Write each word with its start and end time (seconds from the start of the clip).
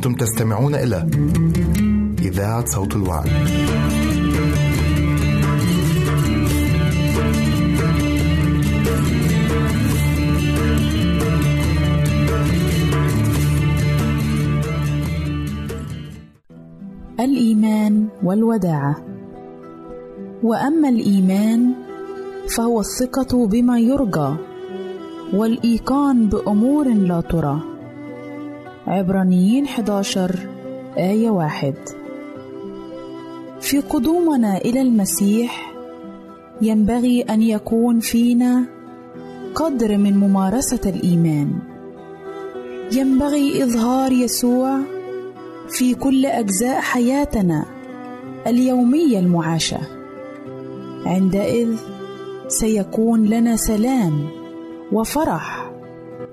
أنتم 0.00 0.14
تستمعون 0.14 0.74
إلى 0.74 1.06
إذاعة 2.22 2.64
صوت 2.64 2.96
الوعد. 2.96 3.26
الإيمان 17.20 18.08
والوداعة 18.22 18.96
وأما 20.42 20.88
الإيمان 20.88 21.72
فهو 22.56 22.80
الثقة 22.80 23.46
بما 23.46 23.78
يرجى 23.78 24.34
والإيقان 25.34 26.28
بأمور 26.28 26.88
لا 26.88 27.20
ترى 27.20 27.79
عبرانيين 28.86 29.64
11 29.64 30.36
آية 30.98 31.30
واحد. 31.30 31.74
في 33.60 33.80
قدومنا 33.80 34.58
إلى 34.58 34.80
المسيح 34.80 35.72
ينبغي 36.62 37.22
أن 37.22 37.42
يكون 37.42 38.00
فينا 38.00 38.64
قدر 39.54 39.96
من 39.96 40.16
ممارسة 40.16 40.80
الإيمان. 40.86 41.52
ينبغي 42.92 43.64
إظهار 43.64 44.12
يسوع 44.12 44.78
في 45.68 45.94
كل 45.94 46.26
أجزاء 46.26 46.80
حياتنا 46.80 47.64
اليومية 48.46 49.18
المعاشة. 49.18 49.80
عندئذ 51.06 51.76
سيكون 52.48 53.26
لنا 53.26 53.56
سلام 53.56 54.28
وفرح 54.92 55.70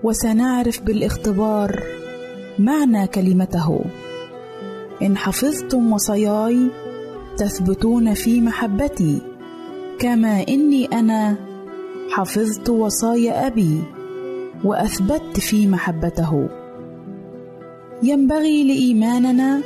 وسنعرف 0.04 0.82
بالاختبار 0.82 1.97
معنى 2.60 3.08
كلمته. 3.08 3.80
إن 5.02 5.18
حفظتم 5.18 5.94
وصاياي 5.94 6.68
تثبتون 7.38 8.14
في 8.14 8.42
محبتي 8.42 9.22
كما 10.00 10.46
إني 10.50 10.86
أنا 10.86 11.36
حفظت 12.12 12.70
وصايا 12.70 13.48
أبي 13.48 13.84
وأثبت 14.64 15.40
في 15.40 15.68
محبته. 15.68 16.50
ينبغي 18.04 18.64
لإيماننا 18.64 19.62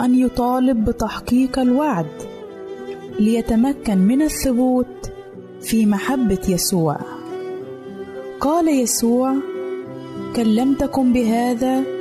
أن 0.00 0.14
يطالب 0.14 0.84
بتحقيق 0.84 1.58
الوعد 1.58 2.06
ليتمكن 3.18 3.98
من 3.98 4.22
الثبوت 4.22 5.12
في 5.60 5.86
محبة 5.86 6.40
يسوع. 6.48 6.98
قال 8.40 8.68
يسوع 8.68 9.34
كلمتكم 10.36 11.12
بهذا 11.12 11.95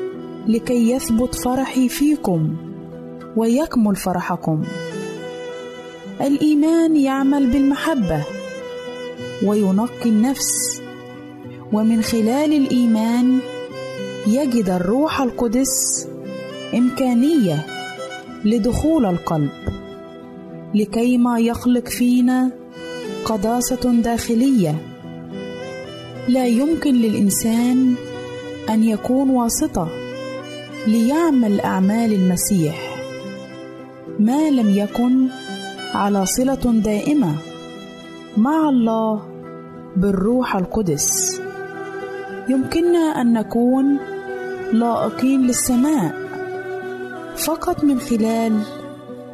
لكي 0.47 0.91
يثبت 0.91 1.35
فرحي 1.35 1.89
فيكم 1.89 2.55
ويكمل 3.37 3.95
فرحكم. 3.95 4.63
الإيمان 6.21 6.95
يعمل 6.95 7.47
بالمحبة 7.47 8.23
وينقي 9.43 10.09
النفس 10.09 10.81
ومن 11.73 12.01
خلال 12.01 12.53
الإيمان 12.53 13.39
يجد 14.27 14.69
الروح 14.69 15.21
القدس 15.21 16.07
إمكانية 16.73 17.65
لدخول 18.45 19.05
القلب 19.05 19.49
لكيما 20.73 21.39
يخلق 21.39 21.87
فينا 21.87 22.51
قداسة 23.25 24.01
داخلية. 24.01 24.75
لا 26.27 26.45
يمكن 26.47 26.93
للإنسان 26.93 27.95
أن 28.69 28.83
يكون 28.83 29.29
واسطة 29.29 30.04
ليعمل 30.87 31.61
أعمال 31.61 32.13
المسيح. 32.13 32.95
ما 34.19 34.49
لم 34.49 34.69
يكن 34.69 35.27
على 35.93 36.25
صلة 36.25 36.81
دائمة 36.83 37.35
مع 38.37 38.69
الله 38.69 39.21
بالروح 39.95 40.55
القدس. 40.55 41.41
يمكننا 42.49 43.21
أن 43.21 43.33
نكون 43.33 43.97
لائقين 44.73 45.41
للسماء 45.41 46.13
فقط 47.37 47.83
من 47.83 47.99
خلال 47.99 48.59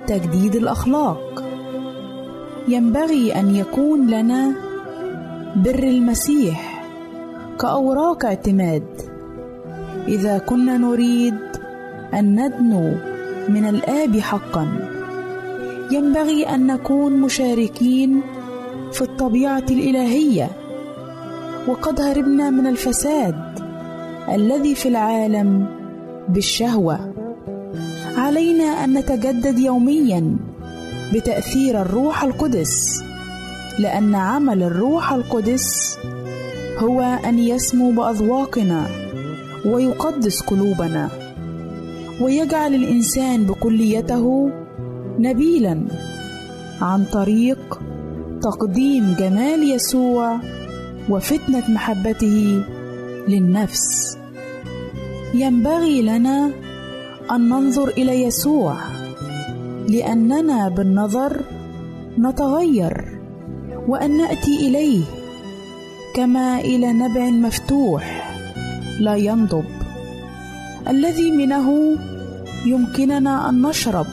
تجديد 0.08 0.56
الأخلاق. 0.56 1.44
ينبغي 2.68 3.40
أن 3.40 3.56
يكون 3.56 4.08
لنا 4.08 4.56
بر 5.56 5.84
المسيح 5.84 6.86
كأوراق 7.60 8.26
اعتماد. 8.26 9.11
إذا 10.08 10.38
كنا 10.38 10.78
نريد 10.78 11.38
أن 12.14 12.46
ندنو 12.46 12.94
من 13.50 13.70
الآب 13.70 14.20
حقا. 14.20 14.68
ينبغي 15.92 16.44
أن 16.44 16.68
نكون 16.68 17.22
مشاركين 17.22 18.22
في 18.92 19.02
الطبيعة 19.02 19.66
الإلهية. 19.72 20.50
وقد 21.68 22.02
هربنا 22.02 22.50
من 22.50 22.68
الفساد 22.68 23.60
الذي 24.30 24.76
في 24.76 24.90
العالم 24.90 25.66
بالشهوة. 26.30 27.14
علينا 28.18 28.64
أن 28.64 28.94
نتجدد 28.94 29.60
يوميا 29.60 30.36
بتأثير 31.14 31.82
الروح 31.82 32.24
القدس 32.24 33.04
لأن 33.80 34.16
عمل 34.16 34.64
الروح 34.64 35.12
القدس 35.12 35.98
هو 36.78 37.02
أن 37.02 37.40
يسمو 37.40 37.92
بأذواقنا. 37.92 39.11
ويقدس 39.66 40.42
قلوبنا. 40.42 41.10
ويجعل 42.22 42.76
الإنسان 42.76 43.44
بكليته 43.44 44.50
نبيلا 45.20 45.82
عن 46.82 47.06
طريق 47.06 47.80
تقديم 48.42 49.16
جمال 49.20 49.72
يسوع 49.72 50.40
وفتنة 51.10 51.64
محبته 51.70 52.64
للنفس. 53.28 54.18
ينبغي 55.34 56.02
لنا 56.02 56.52
أن 57.32 57.50
ننظر 57.50 57.88
إلى 57.88 58.24
يسوع 58.24 58.76
لأننا 59.88 60.70
بالنظر 60.70 61.42
نتغير 62.20 63.20
وأن 63.88 64.18
نأتي 64.18 64.68
إليه 64.68 65.04
كما 66.16 66.60
إلى 66.60 66.94
نبع 66.94 67.30
مفتوح. 67.30 68.21
لا 69.00 69.16
ينضب. 69.16 69.66
الذي 70.88 71.32
منه 71.32 71.98
يمكننا 72.66 73.50
أن 73.50 73.62
نشرب 73.62 74.06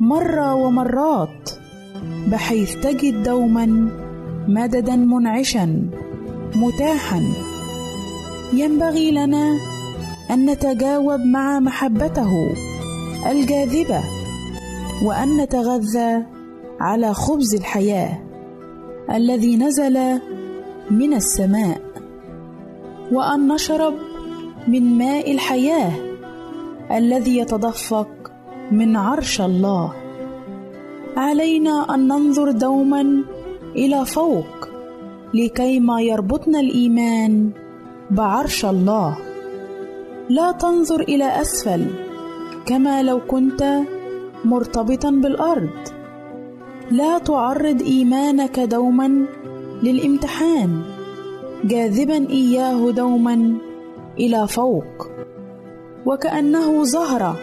مرة 0.00 0.54
ومرات 0.54 1.50
بحيث 2.30 2.74
تجد 2.74 3.22
دوما 3.22 3.90
مددا 4.48 4.96
منعشا 4.96 5.90
متاحا. 6.54 7.22
ينبغي 8.52 9.10
لنا 9.10 9.58
أن 10.30 10.50
نتجاوب 10.50 11.20
مع 11.20 11.60
محبته 11.60 12.30
الجاذبة 13.30 14.00
وأن 15.04 15.36
نتغذى 15.36 16.22
على 16.80 17.14
خبز 17.14 17.54
الحياة 17.54 18.18
الذي 19.14 19.56
نزل 19.56 20.20
من 20.90 21.14
السماء. 21.14 21.87
وأن 23.12 23.48
نشرب 23.48 23.94
من 24.68 24.98
ماء 24.98 25.32
الحياة 25.32 25.92
الذي 26.90 27.36
يتدفق 27.36 28.08
من 28.72 28.96
عرش 28.96 29.40
الله. 29.40 29.92
علينا 31.16 31.94
أن 31.94 32.08
ننظر 32.08 32.50
دوما 32.50 33.22
إلى 33.76 34.06
فوق 34.06 34.68
لكيما 35.34 36.00
يربطنا 36.00 36.60
الإيمان 36.60 37.50
بعرش 38.10 38.64
الله. 38.64 39.18
لا 40.28 40.52
تنظر 40.52 41.00
إلى 41.00 41.40
أسفل 41.40 41.86
كما 42.66 43.02
لو 43.02 43.20
كنت 43.20 43.80
مرتبطا 44.44 45.10
بالأرض. 45.10 45.78
لا 46.90 47.18
تعرض 47.18 47.82
إيمانك 47.82 48.60
دوما 48.60 49.26
للامتحان. 49.82 50.97
جاذبا 51.64 52.30
إياه 52.30 52.90
دوما 52.90 53.58
إلى 54.18 54.48
فوق 54.48 55.10
وكأنه 56.06 56.84
زهره 56.84 57.36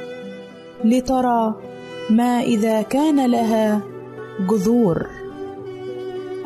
لترى 0.84 1.56
ما 2.10 2.42
إذا 2.42 2.82
كان 2.82 3.26
لها 3.32 3.82
جذور. 4.50 5.08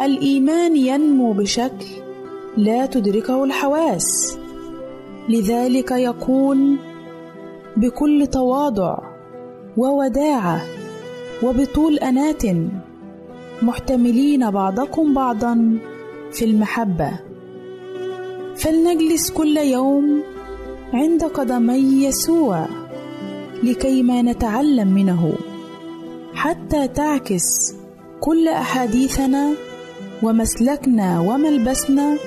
الإيمان 0.01 0.77
ينمو 0.77 1.33
بشكل 1.33 1.85
لا 2.57 2.85
تدركه 2.85 3.43
الحواس 3.43 4.37
لذلك 5.29 5.91
يقول 5.91 6.77
بكل 7.77 8.27
تواضع 8.27 8.97
ووداعة 9.77 10.61
وبطول 11.43 11.99
انات 11.99 12.43
محتملين 13.61 14.51
بعضكم 14.51 15.13
بعضا 15.13 15.79
في 16.31 16.45
المحبة. 16.45 17.28
فلنجلس 18.59 19.31
كل 19.31 19.57
يوم 19.57 20.23
عند 20.93 21.23
قدمي 21.23 22.03
يسوع 22.03 22.65
لكيما 23.63 24.21
نتعلم 24.21 24.87
منه. 24.87 25.33
حتى 26.33 26.87
تعكس 26.87 27.75
كل 28.19 28.47
أحاديثنا 28.47 29.53
ومسلكنا 30.23 31.19
وملبسنا 31.19 32.17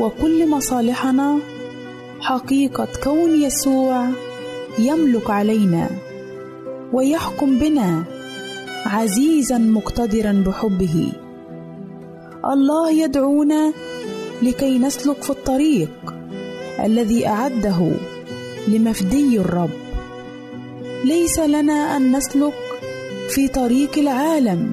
وكل 0.00 0.50
مصالحنا 0.50 1.38
حقيقة 2.20 2.88
كون 3.04 3.42
يسوع 3.42 4.08
يملك 4.78 5.30
علينا 5.30 5.90
ويحكم 6.92 7.58
بنا 7.58 8.04
عزيزا 8.86 9.58
مقتدرا 9.58 10.44
بحبه. 10.46 11.12
الله 12.52 12.90
يدعونا 12.90 13.72
لكي 14.44 14.78
نسلك 14.78 15.22
في 15.22 15.30
الطريق 15.30 16.14
الذي 16.84 17.26
أعده 17.26 17.92
لمفدي 18.68 19.38
الرب. 19.38 19.70
ليس 21.04 21.38
لنا 21.38 21.96
أن 21.96 22.16
نسلك 22.16 22.54
في 23.28 23.48
طريق 23.48 23.98
العالم. 23.98 24.70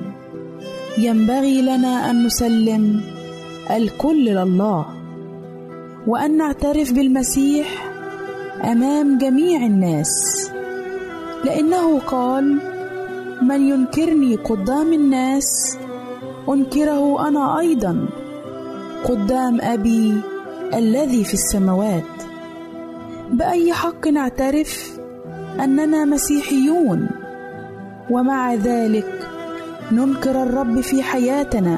ينبغي 0.98 1.62
لنا 1.62 2.10
أن 2.10 2.26
نسلم 2.26 3.02
الكل 3.72 4.26
لله 4.26 4.86
وأن 6.08 6.38
نعترف 6.38 6.92
بالمسيح 6.92 7.68
أمام 8.64 9.18
جميع 9.18 9.66
الناس. 9.66 10.12
لأنه 11.46 12.00
قال 12.00 12.58
من 13.42 13.68
ينكرني 13.68 14.36
قدام 14.36 14.94
الناس 14.94 15.78
أنكره 16.50 17.28
أنا 17.28 17.60
أيضا. 17.60 18.21
قدام 19.06 19.62
أبي 19.62 20.22
الذي 20.74 21.24
في 21.24 21.34
السماوات. 21.34 22.04
بأي 23.32 23.74
حق 23.74 24.08
نعترف 24.08 25.00
أننا 25.60 26.06
مسيحيون؟ 26.06 27.10
ومع 28.10 28.54
ذلك 28.54 29.28
ننكر 29.92 30.44
الرب 30.44 30.82
في 30.82 31.04
حياتنا 31.04 31.78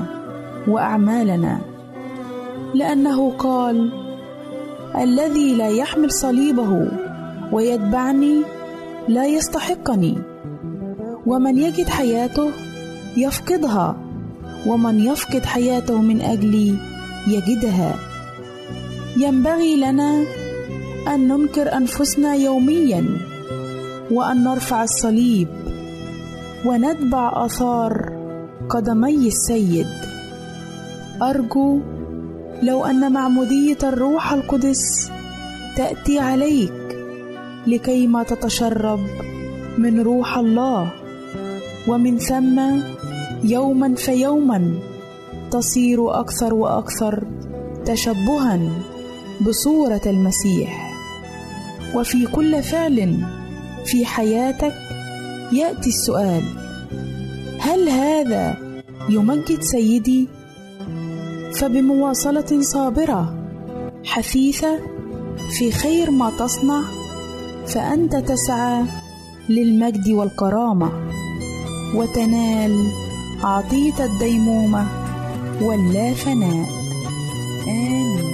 وأعمالنا 0.68 1.58
لأنه 2.74 3.32
قال 3.32 3.92
الذي 4.98 5.56
لا 5.56 5.70
يحمل 5.70 6.12
صليبه 6.12 6.88
ويتبعني 7.52 8.42
لا 9.08 9.26
يستحقني 9.26 10.18
ومن 11.26 11.58
يجد 11.58 11.90
حياته 11.90 12.50
يفقدها 13.18 13.98
ومن 14.68 15.00
يفقد 15.00 15.46
حياته 15.46 16.02
من 16.02 16.22
أجلي 16.22 16.76
يجدها. 17.28 17.96
ينبغي 19.18 19.76
لنا 19.76 20.24
أن 21.14 21.28
ننكر 21.28 21.78
أنفسنا 21.78 22.36
يوميا 22.36 23.06
وأن 24.12 24.44
نرفع 24.44 24.84
الصليب 24.84 25.48
ونتبع 26.66 27.46
آثار 27.46 28.14
قدمي 28.70 29.28
السيد. 29.28 29.88
أرجو 31.22 31.80
لو 32.64 32.86
أن 32.86 33.12
معموديه 33.12 33.78
الروح 33.84 34.34
القدس 34.34 35.12
تأتي 35.78 36.20
عليك 36.20 36.74
لكيما 37.68 38.24
تتشرب 38.24 39.00
من 39.78 40.02
روح 40.02 40.38
الله 40.38 40.94
ومن 41.88 42.18
ثم 42.18 42.62
يوما 43.44 43.96
فيوما 43.96 44.74
تصير 45.54 46.20
أكثر 46.20 46.54
وأكثر 46.54 47.24
تشبها 47.86 48.60
بصورة 49.42 50.02
المسيح. 50.06 50.94
وفي 51.96 52.26
كل 52.26 52.64
فعل 52.64 53.18
في 53.86 54.06
حياتك 54.06 54.74
يأتي 55.52 55.90
السؤال 55.90 56.44
هل 57.60 57.90
هذا 57.90 58.58
يمجد 59.10 59.62
سيدي؟ 59.62 60.28
فبمواصلة 61.54 62.62
صابرة 62.62 63.36
حثيثة 64.06 64.80
في 65.58 65.72
خير 65.72 66.12
ما 66.12 66.32
تصنع 66.40 66.82
فأنت 67.68 68.16
تسعى 68.16 68.84
للمجد 69.50 70.10
والكرامة 70.10 70.92
وتنال 71.96 72.88
عطية 73.44 74.06
الديمومة. 74.06 75.03
واللا 75.64 76.14
فناء 76.14 76.70
آمين. 77.68 78.34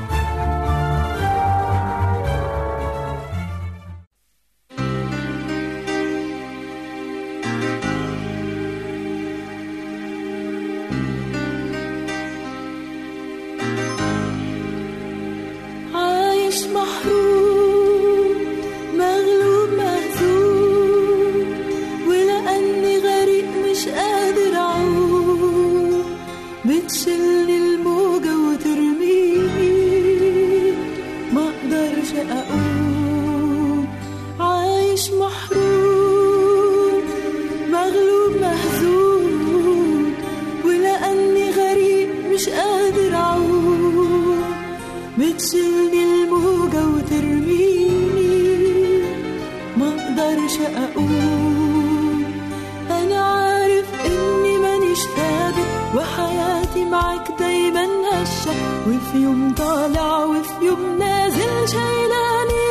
دايما 57.61 57.85
هشة 58.09 58.51
وفي 58.87 59.17
يوم 59.17 59.53
طالع 59.57 60.23
وفي 60.25 60.65
يوم 60.65 60.97
نازل 60.99 61.67
شايلاني 61.67 62.70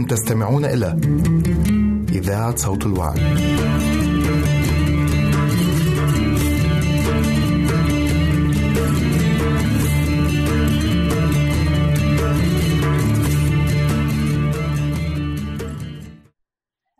أنتم 0.00 0.14
تستمعون 0.14 0.64
إلى 0.64 1.00
إذاعة 2.08 2.56
صوت 2.56 2.86
الوعد. 2.86 3.18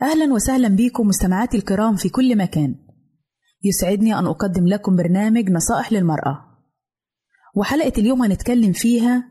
أهلا 0.03 0.33
وسهلا 0.33 0.69
بكم 0.69 1.07
مستمعاتي 1.07 1.57
الكرام 1.57 1.97
في 1.97 2.09
كل 2.09 2.39
مكان. 2.39 2.75
يسعدني 3.65 4.19
أن 4.19 4.27
أقدم 4.27 4.67
لكم 4.67 4.97
برنامج 4.97 5.51
نصائح 5.51 5.93
للمرأة. 5.93 6.39
وحلقة 7.57 7.93
اليوم 7.99 8.23
هنتكلم 8.23 8.73
فيها 8.73 9.25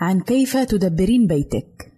عن 0.00 0.20
كيف 0.20 0.56
تدبرين 0.56 1.26
بيتك. 1.26 1.91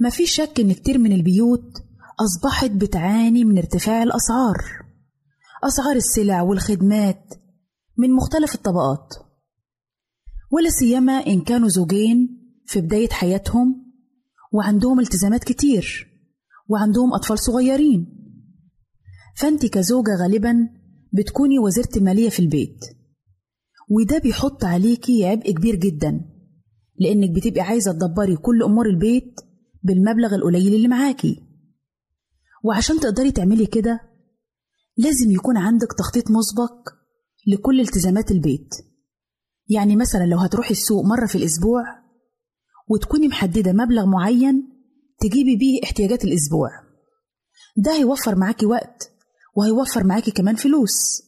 ما 0.00 0.10
في 0.10 0.26
شك 0.26 0.60
إن 0.60 0.72
كتير 0.72 0.98
من 0.98 1.12
البيوت 1.12 1.82
أصبحت 2.20 2.70
بتعاني 2.70 3.44
من 3.44 3.58
ارتفاع 3.58 4.02
الأسعار. 4.02 4.56
أسعار 5.64 5.96
السلع 5.96 6.42
والخدمات 6.42 7.34
من 7.98 8.10
مختلف 8.12 8.54
الطبقات 8.54 9.14
ولا 10.50 10.70
سيما 10.70 11.12
إن 11.12 11.40
كانوا 11.40 11.68
زوجين 11.68 12.38
في 12.66 12.80
بداية 12.80 13.08
حياتهم 13.08 13.92
وعندهم 14.52 15.00
التزامات 15.00 15.44
كتير 15.44 16.08
وعندهم 16.68 17.14
أطفال 17.14 17.38
صغيرين. 17.38 18.06
فأنت 19.36 19.66
كزوجة 19.66 20.10
غالبا 20.22 20.68
بتكوني 21.12 21.58
وزيرة 21.58 21.88
المالية 21.96 22.28
في 22.28 22.40
البيت 22.40 22.84
وده 23.90 24.18
بيحط 24.18 24.64
عليكي 24.64 25.26
عبء 25.26 25.50
كبير 25.50 25.74
جدا 25.74 26.20
لأنك 27.00 27.30
بتبقي 27.30 27.60
عايزة 27.60 27.92
تدبري 27.92 28.36
كل 28.36 28.62
أمور 28.62 28.86
البيت 28.86 29.40
بالمبلغ 29.82 30.34
القليل 30.34 30.74
اللي 30.74 30.88
معاكي. 30.88 31.42
وعشان 32.64 33.00
تقدري 33.00 33.32
تعملي 33.32 33.66
كده 33.66 34.00
لازم 34.96 35.30
يكون 35.30 35.56
عندك 35.56 35.88
تخطيط 35.98 36.30
مسبق 36.30 36.88
لكل 37.46 37.80
التزامات 37.80 38.30
البيت. 38.30 38.74
يعني 39.68 39.96
مثلا 39.96 40.24
لو 40.24 40.38
هتروحي 40.38 40.70
السوق 40.70 41.04
مرة 41.04 41.26
في 41.26 41.38
الأسبوع 41.38 41.82
وتكوني 42.88 43.28
محددة 43.28 43.72
مبلغ 43.72 44.06
معين 44.06 44.68
تجيبي 45.20 45.56
بيه 45.56 45.80
احتياجات 45.84 46.24
الأسبوع. 46.24 46.70
ده 47.76 47.92
هيوفر 47.92 48.36
معاكي 48.36 48.66
وقت 48.66 49.12
وهيوفر 49.56 50.04
معاكي 50.04 50.30
كمان 50.30 50.56
فلوس. 50.56 51.22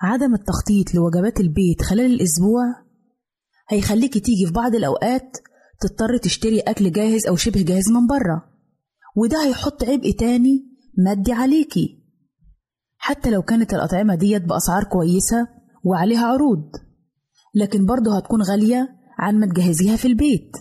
عدم 0.00 0.34
التخطيط 0.34 0.94
لوجبات 0.94 1.40
البيت 1.40 1.82
خلال 1.82 2.12
الأسبوع 2.12 2.64
هيخليكي 3.68 4.20
تيجي 4.20 4.46
في 4.46 4.52
بعض 4.52 4.74
الأوقات 4.74 5.36
تضطري 5.80 6.18
تشتري 6.18 6.60
أكل 6.60 6.92
جاهز 6.92 7.26
أو 7.26 7.36
شبه 7.36 7.62
جاهز 7.62 7.90
من 7.90 8.06
بره 8.06 8.44
وده 9.16 9.44
هيحط 9.46 9.84
عبء 9.84 10.10
تاني 10.10 10.66
مادي 10.98 11.32
عليكي. 11.32 12.00
حتى 12.98 13.30
لو 13.30 13.42
كانت 13.42 13.74
الأطعمة 13.74 14.14
ديت 14.14 14.42
بأسعار 14.42 14.84
كويسة 14.84 15.48
وعليها 15.84 16.26
عروض. 16.26 16.70
لكن 17.54 17.86
برضه 17.86 18.16
هتكون 18.16 18.42
غالية 18.42 18.88
عن 19.18 19.40
ما 19.40 19.46
تجهزيها 19.46 19.96
في 19.96 20.08
البيت. 20.08 20.56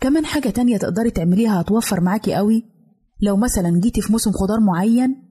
كمان 0.00 0.26
حاجة 0.26 0.48
تانية 0.48 0.76
تقدري 0.76 1.10
تعمليها 1.10 1.60
هتوفر 1.60 2.00
معاكي 2.00 2.34
قوي. 2.34 2.64
لو 3.20 3.36
مثلا 3.36 3.80
جيتي 3.80 4.00
في 4.00 4.12
موسم 4.12 4.32
خضار 4.32 4.60
معين 4.60 5.28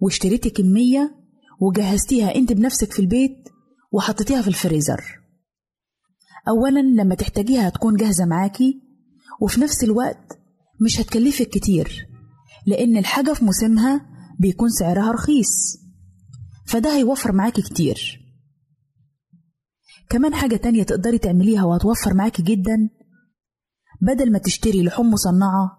واشتريتي 0.00 0.50
كمية 0.50 1.14
وجهزتيها 1.60 2.34
أنت 2.34 2.52
بنفسك 2.52 2.92
في 2.92 2.98
البيت 3.02 3.48
وحطيتيها 3.92 4.42
في 4.42 4.48
الفريزر. 4.48 5.21
أولا 6.48 6.80
لما 6.80 7.14
تحتاجيها 7.14 7.68
هتكون 7.68 7.96
جاهزة 7.96 8.24
معاكي 8.24 8.82
وفي 9.40 9.60
نفس 9.60 9.84
الوقت 9.84 10.38
مش 10.80 11.00
هتكلفك 11.00 11.48
كتير 11.48 12.06
لأن 12.66 12.96
الحاجة 12.96 13.32
في 13.32 13.44
موسمها 13.44 14.06
بيكون 14.40 14.68
سعرها 14.68 15.12
رخيص 15.12 15.76
فده 16.66 16.96
هيوفر 16.96 17.32
معاكي 17.32 17.62
كتير. 17.62 18.18
كمان 20.10 20.34
حاجة 20.34 20.56
تانية 20.56 20.82
تقدري 20.82 21.18
تعمليها 21.18 21.64
وهتوفر 21.64 22.14
معاكي 22.14 22.42
جدا 22.42 22.88
بدل 24.02 24.32
ما 24.32 24.38
تشتري 24.38 24.82
لحوم 24.82 25.10
مصنعة 25.10 25.70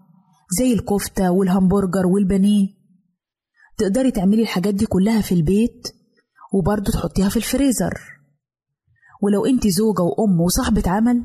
زي 0.59 0.73
الكفتة 0.73 1.31
والهمبرجر 1.31 2.05
والبانيه 2.07 2.67
تقدري 3.77 4.11
تعملي 4.11 4.41
الحاجات 4.41 4.73
دي 4.73 4.85
كلها 4.85 5.21
في 5.21 5.31
البيت 5.35 5.87
وبرضه 6.53 6.91
تحطيها 6.91 7.29
في 7.29 7.37
الفريزر. 7.37 7.93
ولو 9.23 9.45
انت 9.45 9.67
زوجة 9.67 10.01
وأم 10.01 10.41
وصاحبة 10.41 10.83
عمل 10.85 11.23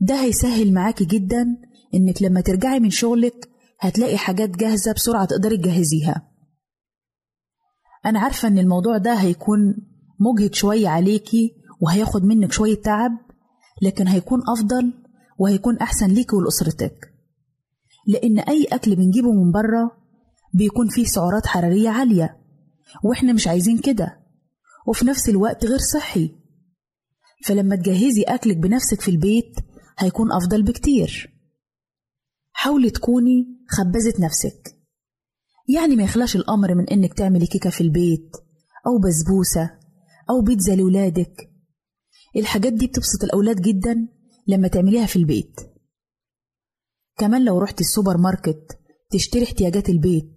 ده 0.00 0.14
هيسهل 0.22 0.72
معاكي 0.72 1.04
جدا 1.04 1.46
إنك 1.94 2.22
لما 2.22 2.40
ترجعي 2.40 2.80
من 2.80 2.90
شغلك 2.90 3.48
هتلاقي 3.80 4.18
حاجات 4.18 4.50
جاهزة 4.50 4.92
بسرعة 4.92 5.24
تقدري 5.24 5.56
تجهزيها. 5.56 6.28
أنا 8.06 8.20
عارفة 8.20 8.48
إن 8.48 8.58
الموضوع 8.58 8.98
ده 8.98 9.14
هيكون 9.14 9.76
مجهد 10.20 10.54
شوية 10.54 10.88
عليكي 10.88 11.54
وهياخد 11.80 12.24
منك 12.24 12.52
شوية 12.52 12.82
تعب 12.82 13.12
لكن 13.82 14.08
هيكون 14.08 14.40
أفضل 14.48 14.92
وهيكون 15.38 15.76
أحسن 15.78 16.06
ليكي 16.06 16.36
ولأسرتك. 16.36 17.12
لأن 18.06 18.38
أي 18.38 18.64
أكل 18.72 18.96
بنجيبه 18.96 19.32
من 19.32 19.52
بره 19.52 19.90
بيكون 20.54 20.88
فيه 20.88 21.04
سعرات 21.04 21.46
حرارية 21.46 21.88
عالية 21.88 22.36
وإحنا 23.04 23.32
مش 23.32 23.48
عايزين 23.48 23.78
كده. 23.78 24.18
وفي 24.86 25.04
نفس 25.06 25.28
الوقت 25.28 25.66
غير 25.66 25.78
صحي. 25.78 26.37
فلما 27.46 27.76
تجهزي 27.76 28.22
أكلك 28.22 28.56
بنفسك 28.56 29.00
في 29.00 29.10
البيت 29.10 29.54
هيكون 29.98 30.32
أفضل 30.32 30.62
بكتير. 30.62 31.34
حاولي 32.52 32.90
تكوني 32.90 33.46
خبازة 33.68 34.14
نفسك. 34.20 34.76
يعني 35.74 35.96
ما 35.96 36.02
يخلاش 36.02 36.36
الأمر 36.36 36.74
من 36.74 36.88
إنك 36.88 37.14
تعملي 37.14 37.46
كيكة 37.46 37.70
في 37.70 37.80
البيت 37.80 38.30
أو 38.86 38.98
بسبوسة 38.98 39.70
أو 40.30 40.42
بيتزا 40.42 40.74
لولادك. 40.76 41.50
الحاجات 42.36 42.72
دي 42.72 42.86
بتبسط 42.86 43.24
الأولاد 43.24 43.60
جدا 43.60 44.08
لما 44.46 44.68
تعمليها 44.68 45.06
في 45.06 45.16
البيت. 45.16 45.60
كمان 47.18 47.44
لو 47.44 47.58
رحت 47.58 47.80
السوبر 47.80 48.16
ماركت 48.16 48.78
تشتري 49.10 49.44
احتياجات 49.44 49.88
البيت 49.88 50.36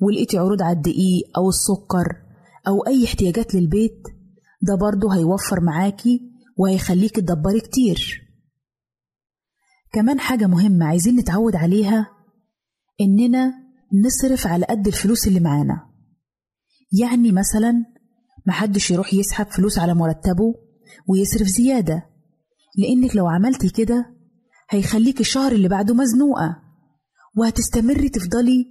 ولقيتي 0.00 0.38
عروض 0.38 0.62
على 0.62 0.76
الدقيق 0.76 1.38
أو 1.38 1.48
السكر 1.48 2.06
أو 2.68 2.86
أي 2.86 3.04
احتياجات 3.04 3.54
للبيت 3.54 4.02
ده 4.62 4.74
برضه 4.74 5.14
هيوفر 5.14 5.60
معاكي 5.60 6.20
وهيخليكي 6.56 7.20
تدبري 7.20 7.60
كتير. 7.60 8.22
كمان 9.92 10.20
حاجة 10.20 10.46
مهمة 10.46 10.86
عايزين 10.86 11.16
نتعود 11.16 11.56
عليها 11.56 12.06
إننا 13.00 13.52
نصرف 14.04 14.46
على 14.46 14.66
قد 14.66 14.86
الفلوس 14.86 15.26
اللي 15.26 15.40
معانا. 15.40 15.90
يعني 17.00 17.32
مثلا 17.32 17.84
محدش 18.46 18.90
يروح 18.90 19.14
يسحب 19.14 19.46
فلوس 19.46 19.78
على 19.78 19.94
مرتبه 19.94 20.54
ويصرف 21.08 21.46
زيادة 21.46 22.02
لأنك 22.78 23.16
لو 23.16 23.26
عملتي 23.26 23.68
كده 23.68 24.16
هيخليك 24.70 25.20
الشهر 25.20 25.52
اللي 25.52 25.68
بعده 25.68 25.94
مزنوقة 25.94 26.62
وهتستمري 27.36 28.08
تفضلي 28.08 28.66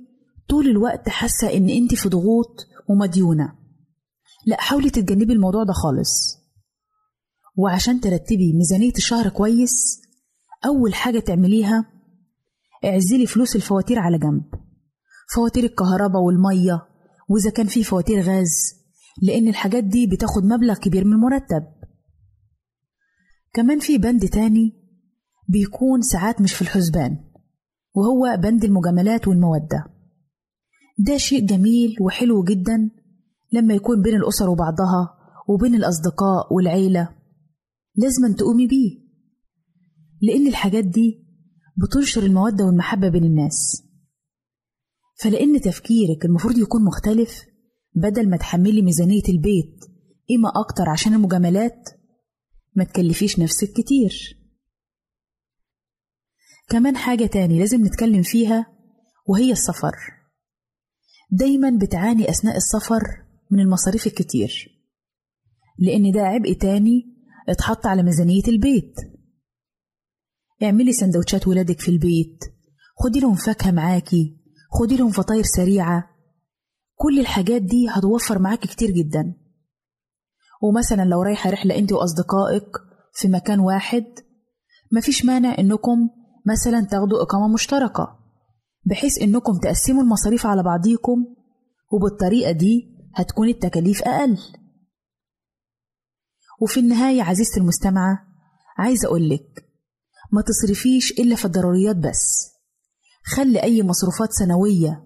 طول 0.50 0.68
الوقت 0.68 1.10
حاسة 1.10 1.54
إن 1.58 1.70
أنت 1.70 1.96
في 1.96 2.10
ضغوط 2.10 2.68
ومديونة. 2.90 3.56
لا 4.48 4.62
حاولي 4.62 4.90
تتجنبي 4.90 5.34
الموضوع 5.34 5.64
ده 5.64 5.74
خالص. 5.74 6.45
وعشان 7.58 8.00
ترتبي 8.00 8.54
ميزانية 8.54 8.94
الشهر 8.98 9.30
كويس 9.30 10.02
أول 10.66 10.94
حاجة 10.94 11.20
تعمليها 11.20 11.86
اعزلي 12.86 13.26
فلوس 13.28 13.56
الفواتير 13.56 14.00
على 14.00 14.18
جنب. 14.18 14.44
فواتير 15.36 15.64
الكهرباء 15.64 16.22
والمية 16.22 16.82
وإذا 17.30 17.50
كان 17.50 17.68
في 17.68 17.84
فواتير 17.84 18.22
غاز 18.22 18.52
لأن 19.22 19.48
الحاجات 19.48 19.84
دي 19.84 20.08
بتاخد 20.08 20.44
مبلغ 20.44 20.76
كبير 20.78 21.06
من 21.06 21.14
المرتب. 21.14 21.64
كمان 23.54 23.80
في 23.80 23.98
بند 23.98 24.26
تاني 24.28 24.74
بيكون 25.50 26.02
ساعات 26.02 26.42
مش 26.42 26.54
في 26.54 26.62
الحسبان 26.62 27.18
وهو 27.96 28.38
بند 28.42 28.64
المجاملات 28.64 29.28
والمودة. 29.28 29.86
ده 31.00 31.18
شيء 31.18 31.46
جميل 31.46 31.96
وحلو 32.02 32.44
جدا 32.44 32.90
لما 33.54 33.74
يكون 33.74 34.02
بين 34.02 34.16
الأسر 34.16 34.50
وبعضها 34.50 35.14
وبين 35.48 35.76
الأصدقاء 35.76 36.54
والعيلة. 36.54 37.25
لازم 37.98 38.36
تقومي 38.36 38.68
بيه. 38.68 39.06
لأن 40.22 40.48
الحاجات 40.48 40.84
دي 40.84 41.26
بتنشر 41.78 42.24
المودة 42.24 42.66
والمحبة 42.66 43.10
بين 43.10 43.24
الناس. 43.24 43.84
فلأن 45.22 45.62
تفكيرك 45.62 46.26
المفروض 46.26 46.58
يكون 46.58 46.86
مختلف 46.86 47.42
بدل 47.96 48.30
ما 48.30 48.38
تحملي 48.38 48.82
ميزانية 48.82 49.24
البيت 49.30 49.80
قيمة 50.30 50.50
أكتر 50.56 50.90
عشان 50.90 51.14
المجاملات 51.14 51.90
ما 52.76 52.84
تكلفيش 52.84 53.40
نفسك 53.40 53.74
كتير. 53.74 54.38
كمان 56.70 56.98
حاجة 56.98 57.26
تاني 57.26 57.60
لازم 57.60 57.86
نتكلم 57.86 58.22
فيها 58.24 58.66
وهي 59.28 59.52
السفر. 59.52 59.96
دايما 61.32 61.78
بتعاني 61.82 62.30
أثناء 62.30 62.58
السفر 62.58 63.02
من 63.52 63.60
المصاريف 63.60 64.08
الكتير 64.08 64.72
لأن 65.80 66.12
ده 66.12 66.22
عبء 66.22 66.54
تاني 66.54 67.15
اتحط 67.50 67.86
على 67.86 68.04
ميزانية 68.04 68.44
البيت. 68.48 68.96
اعملي 70.64 70.94
سندوتشات 70.94 71.48
ولادك 71.48 71.80
في 71.80 71.92
البيت. 71.92 72.40
خدي 73.04 73.20
لهم 73.20 73.36
فاكهة 73.36 73.72
معاكي. 73.72 74.38
خدي 74.72 74.98
لهم 74.98 75.12
فطاير 75.12 75.44
سريعة. 75.44 76.10
كل 76.96 77.20
الحاجات 77.20 77.62
دي 77.62 77.88
هتوفر 77.90 78.40
معاكي 78.40 78.68
كتير 78.68 78.92
جدا. 78.92 79.34
ومثلا 80.64 81.02
لو 81.06 81.22
رايحة 81.22 81.50
رحلة 81.50 81.78
انت 81.78 81.92
وأصدقائك 81.92 82.68
في 83.14 83.28
مكان 83.28 83.60
واحد 83.60 84.06
مفيش 84.92 85.26
مانع 85.26 85.56
إنكم 85.60 86.10
مثلا 86.46 86.82
تاخدوا 86.86 87.22
إقامة 87.22 87.54
مشتركة 87.54 88.20
بحيث 88.86 89.22
إنكم 89.22 89.58
تقسموا 89.58 90.04
المصاريف 90.04 90.46
على 90.46 90.64
بعضيكم 90.64 91.26
وبالطريقة 91.92 92.52
دي 92.52 92.96
هتكون 93.16 93.50
التكاليف 93.50 94.02
أقل. 94.04 94.38
وفي 96.62 96.80
النهاية 96.80 97.22
عزيزتي 97.22 97.60
المستمعة 97.60 98.20
عايزة 98.78 99.08
أقولك 99.08 99.66
ما 100.34 100.42
تصرفيش 100.42 101.12
إلا 101.12 101.36
في 101.36 101.46
الضروريات 101.46 101.96
بس. 101.96 102.52
خلي 103.36 103.64
أي 103.64 103.84
مصروفات 103.84 104.30
سنوية 104.32 105.04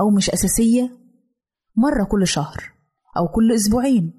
أو 0.00 0.10
مش 0.10 0.30
أساسية 0.30 0.98
مرة 1.76 2.04
كل 2.04 2.26
شهر 2.26 2.72
أو 3.16 3.28
كل 3.28 3.52
أسبوعين 3.52 4.12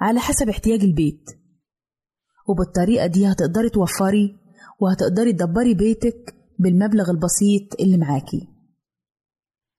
على 0.00 0.20
حسب 0.20 0.48
احتياج 0.48 0.80
البيت. 0.80 1.24
وبالطريقة 2.48 3.06
دي 3.06 3.26
هتقدري 3.26 3.68
توفري 3.70 4.36
وهتقدري 4.80 5.32
تدبري 5.32 5.74
بيتك 5.74 6.34
بالمبلغ 6.58 7.10
البسيط 7.10 7.80
اللي 7.80 7.96
معاكي. 7.96 8.48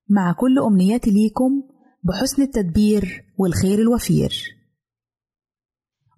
مع 0.09 0.33
كل 0.33 0.59
أمنياتي 0.59 1.11
ليكم 1.11 1.63
بحسن 2.03 2.41
التدبير 2.41 3.25
والخير 3.37 3.79
الوفير. 3.79 4.58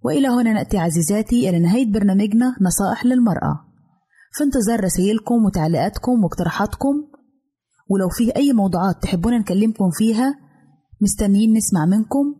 وإلى 0.04 0.28
هنا 0.28 0.54
نأتي 0.54 0.78
عزيزاتي 0.78 1.50
إلى 1.50 1.60
نهاية 1.60 1.92
برنامجنا 1.92 2.56
نصائح 2.62 3.06
للمرأة. 3.06 3.60
في 4.34 4.44
انتظار 4.44 4.84
رسائلكم 4.84 5.46
وتعليقاتكم 5.46 6.24
واقتراحاتكم. 6.24 7.04
ولو 7.90 8.10
فيه 8.10 8.32
أي 8.36 8.54
موضوعات 8.54 8.96
تحبونا 9.02 9.38
نكلمكم 9.38 9.90
فيها 9.90 10.40
مستنيين 11.02 11.54
نسمع 11.58 11.86
منكم. 11.86 12.36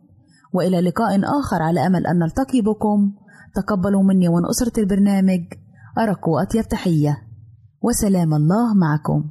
وإلى 0.54 0.80
لقاء 0.80 1.20
آخر 1.40 1.62
على 1.62 1.86
أمل 1.86 2.06
أن 2.06 2.18
نلتقي 2.18 2.60
بكم. 2.60 3.12
تقبلوا 3.54 4.02
مني 4.02 4.28
ومن 4.28 4.46
أسرة 4.50 4.80
البرنامج. 4.80 5.40
أرق 5.98 6.28
وأطيب 6.28 6.64
تحية. 6.68 7.18
وسلام 7.82 8.34
الله 8.34 8.74
معكم. 8.74 9.30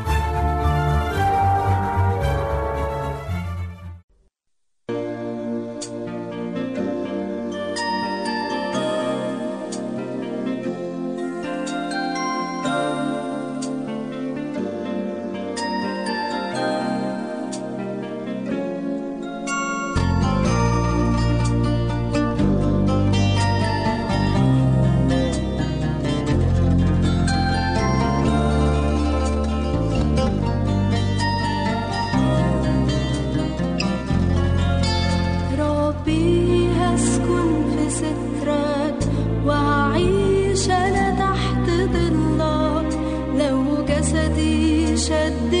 شد 45.07 45.60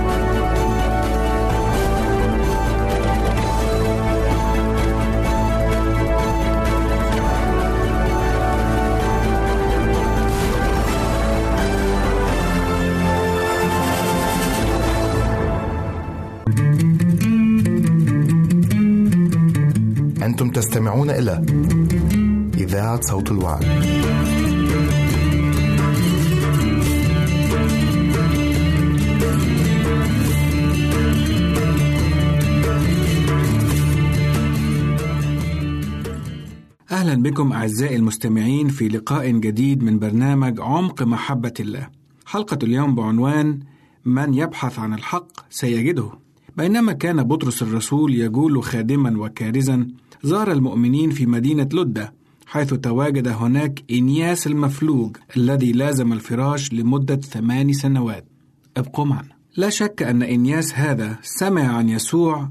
تستمعون 20.61 21.09
إلى 21.09 21.45
إذاعة 22.57 23.01
صوت 23.01 23.31
الوعد. 23.31 23.63
أهلا 36.91 37.15
بكم 37.15 37.53
أعزائي 37.53 37.95
المستمعين 37.95 38.67
في 38.67 38.87
لقاء 38.87 39.29
جديد 39.29 39.83
من 39.83 39.99
برنامج 39.99 40.59
عمق 40.59 41.03
محبة 41.03 41.53
الله. 41.59 41.87
حلقة 42.25 42.59
اليوم 42.63 42.95
بعنوان 42.95 43.59
من 44.05 44.33
يبحث 44.33 44.79
عن 44.79 44.93
الحق 44.93 45.27
سيجده. 45.49 46.09
بينما 46.57 46.93
كان 46.93 47.23
بطرس 47.23 47.61
الرسول 47.61 48.15
يجول 48.15 48.63
خادما 48.63 49.19
وكارزا 49.19 49.87
زار 50.23 50.51
المؤمنين 50.51 51.09
في 51.09 51.25
مدينة 51.25 51.69
لدة 51.73 52.13
حيث 52.45 52.73
تواجد 52.73 53.27
هناك 53.27 53.83
إنياس 53.91 54.47
المفلوج 54.47 55.17
الذي 55.37 55.71
لازم 55.71 56.13
الفراش 56.13 56.73
لمدة 56.73 57.15
ثمان 57.15 57.73
سنوات. 57.73 58.25
ابقوا 58.77 59.05
معنا. 59.05 59.41
لا 59.57 59.69
شك 59.69 60.03
أن 60.03 60.23
إنياس 60.23 60.73
هذا 60.75 61.17
سمع 61.21 61.77
عن 61.77 61.89
يسوع 61.89 62.49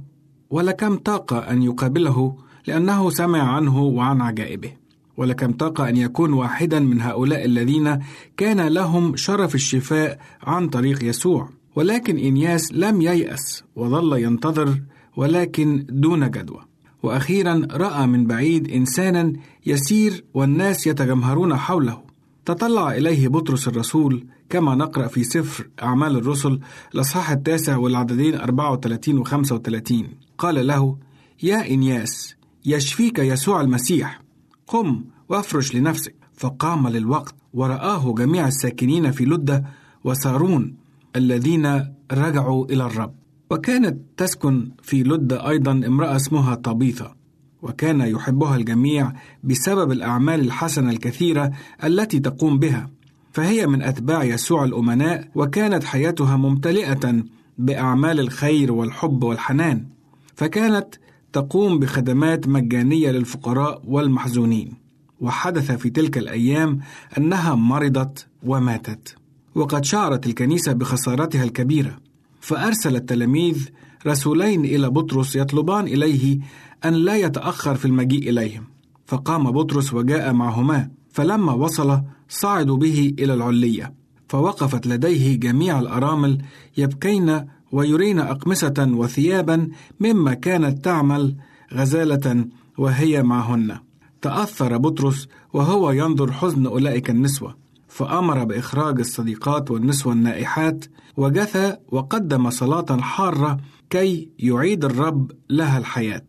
ولكم 0.50 0.96
طاق 0.96 1.32
أن 1.32 1.62
يقابله 1.62 2.36
لأنه 2.66 3.10
سمع 3.10 3.42
عنه 3.42 3.82
وعن 3.82 4.20
عجائبه 4.20 4.72
ولكم 5.16 5.52
طاق 5.52 5.80
أن 5.80 5.96
يكون 5.96 6.32
واحدا 6.32 6.78
من 6.80 7.00
هؤلاء 7.00 7.44
الذين 7.44 7.98
كان 8.36 8.60
لهم 8.60 9.16
شرف 9.16 9.54
الشفاء 9.54 10.18
عن 10.42 10.68
طريق 10.68 11.04
يسوع 11.04 11.48
ولكن 11.76 12.18
إنياس 12.18 12.72
لم 12.72 13.00
ييأس 13.00 13.64
وظل 13.76 14.22
ينتظر 14.22 14.80
ولكن 15.16 15.86
دون 15.88 16.30
جدوى 16.30 16.69
وأخيرا 17.02 17.68
رأى 17.70 18.06
من 18.06 18.26
بعيد 18.26 18.70
إنسانا 18.70 19.32
يسير 19.66 20.24
والناس 20.34 20.86
يتجمهرون 20.86 21.56
حوله. 21.56 22.02
تطلع 22.44 22.92
إليه 22.92 23.28
بطرس 23.28 23.68
الرسول 23.68 24.26
كما 24.48 24.74
نقرأ 24.74 25.06
في 25.06 25.24
سفر 25.24 25.68
أعمال 25.82 26.16
الرسل 26.16 26.60
الأصحاح 26.94 27.30
التاسع 27.30 27.76
والعددين 27.76 28.34
34 28.34 29.18
و 29.18 29.24
35 29.24 30.08
قال 30.38 30.66
له 30.66 30.96
يا 31.42 31.70
إنياس 31.70 32.34
يشفيك 32.64 33.18
يسوع 33.18 33.60
المسيح. 33.60 34.20
قم 34.66 35.04
وافرش 35.28 35.74
لنفسك. 35.74 36.14
فقام 36.34 36.88
للوقت 36.88 37.34
ورآه 37.54 38.14
جميع 38.14 38.48
الساكنين 38.48 39.10
في 39.10 39.24
لدة 39.24 39.64
وسارون 40.04 40.74
الذين 41.16 41.94
رجعوا 42.12 42.64
إلى 42.64 42.86
الرب. 42.86 43.14
وكانت 43.50 43.98
تسكن 44.16 44.70
في 44.82 45.02
لدة 45.02 45.48
أيضا 45.48 45.72
امرأة 45.72 46.16
اسمها 46.16 46.54
طبيثة 46.54 47.14
وكان 47.62 48.00
يحبها 48.00 48.56
الجميع 48.56 49.12
بسبب 49.44 49.92
الأعمال 49.92 50.40
الحسنة 50.40 50.90
الكثيرة 50.90 51.50
التي 51.84 52.18
تقوم 52.18 52.58
بها 52.58 52.90
فهي 53.32 53.66
من 53.66 53.82
أتباع 53.82 54.24
يسوع 54.24 54.64
الأمناء 54.64 55.28
وكانت 55.34 55.84
حياتها 55.84 56.36
ممتلئة 56.36 57.22
بأعمال 57.58 58.20
الخير 58.20 58.72
والحب 58.72 59.24
والحنان 59.24 59.86
فكانت 60.34 60.94
تقوم 61.32 61.78
بخدمات 61.78 62.48
مجانية 62.48 63.10
للفقراء 63.10 63.82
والمحزونين. 63.86 64.72
وحدث 65.20 65.72
في 65.72 65.90
تلك 65.90 66.18
الأيام 66.18 66.80
أنها 67.18 67.54
مرضت 67.54 68.26
وماتت 68.42 69.16
وقد 69.54 69.84
شعرت 69.84 70.26
الكنيسة 70.26 70.72
بخسارتها 70.72 71.44
الكبيرة. 71.44 72.09
فأرسل 72.40 72.96
التلاميذ 72.96 73.68
رسولين 74.06 74.64
إلى 74.64 74.90
بطرس 74.90 75.36
يطلبان 75.36 75.84
إليه 75.84 76.38
أن 76.84 76.94
لا 76.94 77.16
يتأخر 77.16 77.74
في 77.74 77.84
المجيء 77.84 78.30
إليهم. 78.30 78.64
فقام 79.06 79.50
بطرس 79.50 79.94
وجاء 79.94 80.32
معهما 80.32 80.90
فلما 81.12 81.52
وصل 81.52 82.02
صعدوا 82.28 82.76
به 82.76 83.14
إلى 83.18 83.34
العلية. 83.34 83.94
فوقفت 84.28 84.86
لديه 84.86 85.36
جميع 85.36 85.78
الأرامل 85.78 86.42
يبكين 86.76 87.46
ويرين 87.72 88.18
أقمصة 88.18 88.88
وثيابا 88.92 89.68
مما 90.00 90.34
كانت 90.34 90.84
تعمل 90.84 91.36
غزالة 91.74 92.44
وهي 92.78 93.22
معهن. 93.22 93.78
تأثر 94.22 94.76
بطرس 94.76 95.28
وهو 95.52 95.90
ينظر 95.90 96.32
حزن 96.32 96.66
أولئك 96.66 97.10
النسوة. 97.10 97.56
فأمر 97.90 98.44
بإخراج 98.44 98.98
الصديقات 98.98 99.70
والنسوة 99.70 100.12
النائحات 100.12 100.84
وجثى 101.16 101.76
وقدم 101.88 102.50
صلاة 102.50 103.00
حارة 103.00 103.58
كي 103.90 104.30
يعيد 104.38 104.84
الرب 104.84 105.32
لها 105.50 105.78
الحياة. 105.78 106.22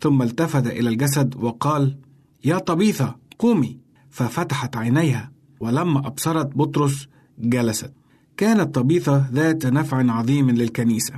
ثم 0.00 0.22
التفت 0.22 0.66
إلى 0.66 0.88
الجسد 0.88 1.34
وقال 1.36 1.96
يا 2.44 2.58
طبيثة 2.58 3.14
قومي. 3.38 3.78
ففتحت 4.10 4.76
عينيها 4.76 5.32
ولما 5.60 6.06
أبصرت 6.06 6.56
بطرس 6.56 7.08
جلست. 7.38 7.92
كانت 8.36 8.74
طبيثة 8.74 9.28
ذات 9.32 9.66
نفع 9.66 10.12
عظيم 10.12 10.50
للكنيسة. 10.50 11.14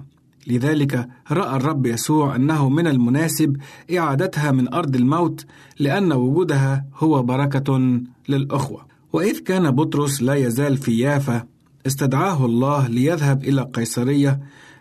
لذلك 0.47 1.09
رأى 1.31 1.57
الرب 1.57 1.87
يسوع 1.87 2.37
أنه 2.37 2.69
من 2.69 2.87
المناسب 2.87 3.57
إعادتها 3.99 4.51
من 4.51 4.75
أرض 4.75 4.97
الموت 4.97 5.47
لأن 5.79 6.13
وجودها 6.13 6.85
هو 6.97 7.23
بركة 7.23 8.01
للأخوة. 8.29 8.90
وإذ 9.13 9.39
كان 9.39 9.71
بطرس 9.71 10.23
لا 10.23 10.35
يزال 10.35 10.77
في 10.77 10.99
يافا 10.99 11.47
استدعاه 11.87 12.47
الله 12.47 12.89
ليذهب 12.89 13.45
إلى 13.45 13.63
قيصرية 13.63 14.41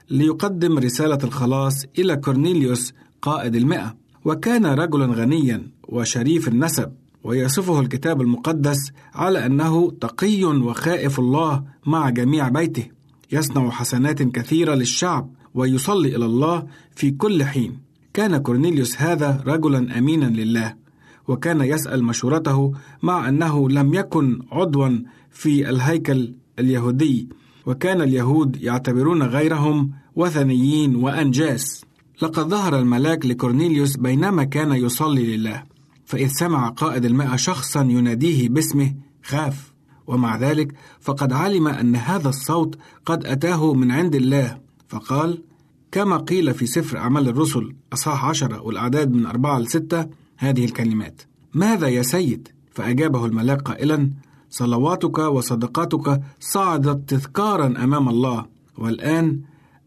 ليقدم 0.10 0.78
رسالة 0.78 1.20
الخلاص 1.24 1.86
إلى 2.00 2.15
كورنيليوس 2.15 2.94
قائد 3.22 3.56
المئة. 3.56 3.96
وكان 4.26 4.65
رجلا 4.65 5.06
غنيا 5.06 5.68
وشريف 5.88 6.48
النسب 6.48 6.92
ويصفه 7.24 7.80
الكتاب 7.80 8.22
المقدس 8.22 8.92
على 9.13 9.46
أنه 9.46 9.92
تقي 9.92 10.44
وخائف 10.44 11.20
الله 11.20 11.64
مع 11.86 12.10
جميع 12.10 12.49
بيته. 12.49 12.86
يصنع 13.32 13.70
حسنات 13.70 14.22
كثيرة 14.22 14.76
للشعب 14.76 15.30
ويصلي 15.53 16.16
إلى 16.16 16.26
الله 16.26 16.68
في 16.95 17.12
كل 17.12 17.43
حين. 17.43 17.80
كان 18.14 18.38
كورنيليوس 18.38 19.01
هذا 19.01 19.43
رجلا 19.47 19.97
امينا 19.97 20.26
لله. 20.26 20.76
وكان 21.30 21.61
يسأل 21.61 22.03
مشورته 22.03 22.73
مع 23.03 23.30
أنه 23.30 23.69
لم 23.69 23.93
يكن 23.93 24.39
عضوا 24.51 24.89
في 25.32 25.69
الهيكل 25.69 26.34
اليهودي 26.59 27.30
وكان 27.65 28.01
اليهود 28.01 28.61
يعتبرون 28.61 29.23
غيرهم 29.23 29.91
وثنيين 30.15 30.95
وأنجاس. 30.95 31.86
لقد 32.21 32.49
ظهر 32.49 32.80
الملاك 32.80 33.25
لكورنيليوس 33.25 33.97
بينما 33.97 34.43
كان 34.43 34.71
يصلي 34.71 35.38
لله 35.38 35.63
فإذ 36.05 36.27
سمع 36.27 36.69
قائد 36.69 37.05
المئة 37.05 37.36
شخصا 37.36 37.82
يناديه 37.82 38.49
باسمه 38.49 38.93
خاف 39.23 39.73
ومع 40.07 40.38
ذلك 40.38 40.73
فقد 40.99 41.34
علم 41.34 41.67
أن 41.67 41.95
هذا 41.95 42.30
الصوت 42.30 42.77
قد 43.05 43.25
أتاه 43.25 43.73
من 43.73 43.91
عند 43.91 44.15
الله 44.15 44.57
فقال 44.88 45.43
كما 45.91 46.17
قيل 46.17 46.53
في 46.53 46.65
سفر 46.65 46.97
أعمال 46.97 47.27
الرسل 47.27 47.75
أصحاح 47.93 48.25
عشرة 48.25 48.61
والأعداد 48.61 49.11
من 49.11 49.25
أربعة 49.25 49.59
لستة 49.59 50.07
هذه 50.40 50.66
الكلمات. 50.66 51.22
ماذا 51.54 51.88
يا 51.88 52.02
سيد؟ 52.02 52.48
فأجابه 52.72 53.26
الملاك 53.26 53.62
قائلا 53.62 54.10
صلواتك 54.50 55.18
وصدقاتك 55.18 56.22
صعدت 56.40 57.10
تذكارا 57.10 57.68
أمام 57.68 58.10
الله. 58.10 58.46
والآن 58.78 59.40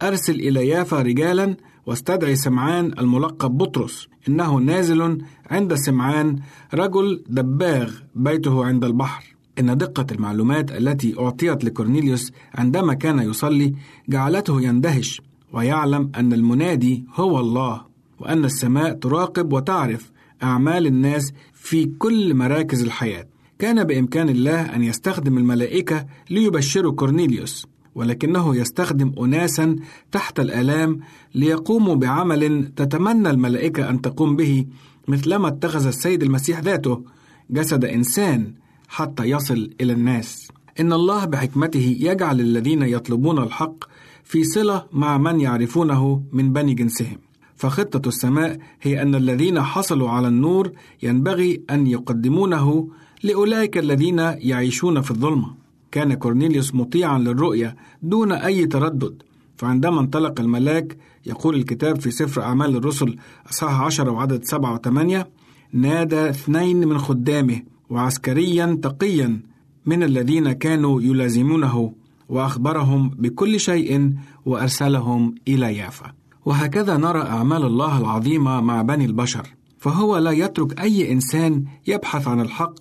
أرسل 0.03 0.35
إلى 0.35 0.69
يافا 0.69 1.03
رجالا 1.03 1.57
واستدعي 1.87 2.37
سمعان 2.37 2.93
الملقب 2.99 3.59
بطرس. 3.59 4.09
إنه 4.29 4.57
نازل 4.57 5.19
عند 5.51 5.75
سمعان 5.75 6.39
رجل 6.75 7.25
دباغ 7.29 7.93
بيته 8.15 8.65
عند 8.65 8.85
البحر. 8.85 9.33
إن 9.59 9.79
دقة 9.79 10.07
المعلومات 10.13 10.73
التي 10.73 11.15
أعطيت 11.19 11.65
لكورنيليوس 11.65 12.33
عندما 12.55 12.95
كان 12.95 13.19
يصلي 13.19 13.75
جعلته 14.09 14.61
يندهش 14.61 15.23
ويعلم 15.53 16.13
أن 16.17 16.33
المنادي 16.33 17.05
هو 17.15 17.41
الله 17.41 17.83
وأن 18.19 18.45
السماء 18.45 18.93
تراقب 18.93 19.53
وتعرف 19.53 20.13
أعمال 20.43 20.87
الناس 20.87 21.33
في 21.53 21.85
كل 21.99 22.35
مراكز 22.35 22.83
الحياة 22.83 23.27
كان 23.59 23.85
بإمكان 23.85 24.29
الله 24.29 24.61
أن 24.61 24.83
يستخدم 24.83 25.39
الملائكة 25.39 26.07
ليبشروا 26.31 26.93
كورنيليوس 26.93 27.67
ولكنه 27.95 28.57
يستخدم 28.57 29.13
أناسا 29.19 29.77
تحت 30.13 30.41
الآلام 30.41 31.01
ليقوموا 31.35 31.95
بعمل 31.95 32.73
تتمنى 32.77 33.31
الملائكة 33.31 33.91
أن 33.91 34.01
تقوم 34.01 34.37
به 34.37 34.67
مثلما 35.09 35.49
اتخذ 35.49 35.87
السيد 35.87 36.23
المسيح 36.23 36.61
ذاته 36.61 37.05
جسد 37.51 37.85
إنسان 37.85 38.55
حتى 38.89 39.25
يصل 39.25 39.71
إلى 39.81 39.93
الناس. 39.93 40.49
إن 40.81 40.93
الله 40.93 41.25
بحكمته 41.25 41.97
يجعل 42.01 42.41
الذين 42.41 42.83
يطلبون 42.83 43.39
الحق 43.39 43.85
في 44.25 44.45
صلة 44.45 44.87
مع 44.93 45.19
من 45.19 45.41
يعرفونه 45.41 46.23
من 46.33 46.53
بني 46.53 46.75
جنسهم. 46.75 47.19
فخطة 47.63 48.09
السماء 48.09 48.59
هي 48.83 49.03
أن 49.03 49.15
الذين 49.15 49.63
حصلوا 49.63 50.11
على 50.11 50.29
النور 50.29 50.73
ينبغي 51.03 51.63
أن 51.71 51.87
يقدمونه 51.87 52.89
لأولئك 53.23 53.79
الذين 53.79 54.19
يعيشون 54.19 55.01
في 55.01 55.11
الظلمة. 55.11 55.55
كان 55.93 56.15
كورنيليوس 56.15 56.75
مطيعا 56.75 57.19
للرؤية 57.19 57.77
دون 58.03 58.33
أي 58.33 58.67
تردد 58.67 59.23
فعندما 59.57 60.01
انطلق 60.01 60.41
الملاك 60.41 60.97
يقول 61.27 61.57
الكتاب 61.57 62.01
في 62.01 62.11
سفر 62.11 62.43
أعمال 62.43 62.77
الرسل 62.77 63.17
أصحاح 63.51 63.81
عشرة 63.81 64.11
وعدد 64.11 64.45
سبعة 64.45 64.75
وثمانية 64.75 65.29
نادى 65.73 66.29
اثنين 66.31 66.89
من 66.89 66.99
خدامه 66.99 67.63
وعسكريا 67.91 68.79
تقيا 68.83 69.41
من 69.87 70.03
الذين 70.03 70.53
كانوا 70.53 71.03
يلازمونه 71.03 71.93
وأخبرهم 72.29 73.09
بكل 73.09 73.61
شيء 73.61 74.15
وأرسلهم 74.47 75.35
إلى 75.49 75.77
يافا 75.77 76.22
وهكذا 76.45 76.97
نرى 76.97 77.23
أعمال 77.23 77.65
الله 77.65 77.99
العظيمة 77.99 78.61
مع 78.61 78.83
بني 78.83 79.05
البشر. 79.05 79.55
فهو 79.79 80.19
لا 80.19 80.31
يترك 80.31 80.81
أي 80.81 81.13
إنسان 81.13 81.65
يبحث 81.87 82.29
عن 82.29 82.41
الحق 82.41 82.75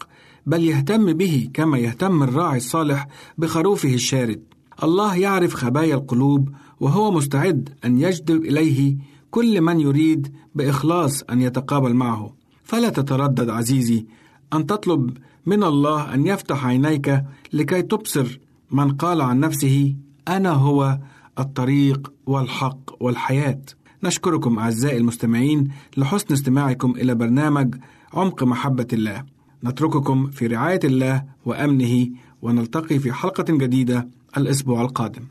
بل 0.46 0.64
يهتم 0.64 1.14
به 1.14 1.50
كما 1.54 1.78
يهتم 1.78 2.24
الراعي 2.24 2.58
الصالح 2.58 3.08
بخروفه 3.38 3.94
الشارد. 3.94 4.44
الله 4.84 5.16
يعرف 5.16 5.54
خبايا 5.54 5.96
القلوب 5.96 6.50
وهو 6.80 7.12
مستعد 7.12 7.70
أن 7.86 7.98
يجذب 7.98 8.46
إليه 8.46 8.98
كل 9.32 9.62
من 9.62 9.80
يريد 9.80 10.34
بإخلاص 10.56 11.24
أن 11.24 11.42
يتقابل 11.42 11.94
معه. 11.94 12.34
فلا 12.64 12.90
تتردد 12.90 13.50
عزيزي 13.50 14.06
أن 14.54 14.66
تطلب 14.66 15.18
من 15.46 15.64
الله 15.64 16.14
أن 16.14 16.28
يفتح 16.28 16.66
عينيك 16.66 17.24
لكي 17.54 17.82
تبصر 17.82 18.40
من 18.72 18.92
قال 18.92 19.22
عن 19.22 19.40
نفسه 19.40 19.96
أنا 20.28 20.50
هو 20.50 21.00
الطريق 21.40 22.14
والحق 22.26 23.04
والحياة. 23.04 23.62
نشكركم 24.04 24.60
أعزائي 24.60 24.98
المستمعين 24.98 25.72
لحسن 25.98 26.34
استماعكم 26.34 26.92
إلى 26.92 27.16
برنامج 27.16 27.76
عمق 28.14 28.44
محبة 28.44 28.88
الله. 28.94 29.26
نترككم 29.64 30.28
في 30.28 30.48
رعاية 30.48 30.80
الله 30.84 31.24
وأمنه 31.46 32.08
ونلتقي 32.42 33.00
في 33.00 33.14
حلقة 33.14 33.46
جديدة 33.58 34.08
الأسبوع 34.38 34.82
القادم. 34.82 35.22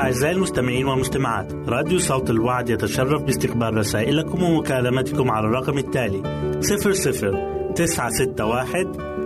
أعزائي 0.00 0.34
المستمعين 0.34 0.86
والمستمعات 0.86 1.52
راديو 1.52 1.98
صوت 1.98 2.30
الوعد 2.30 2.70
يتشرف 2.70 3.22
باستقبال 3.22 3.76
رسائلكم 3.76 4.42
ومكالمتكم 4.42 5.30
على 5.30 5.46
الرقم 5.46 5.78
التالي 5.78 6.22
00 6.60 7.72
961 7.74 9.25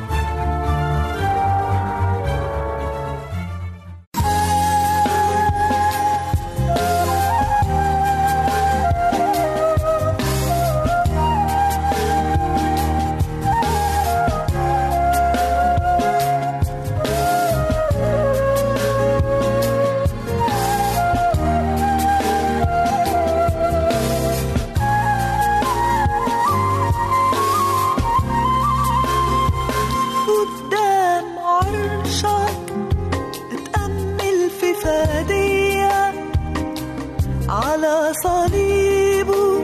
صليبه 38.23 39.61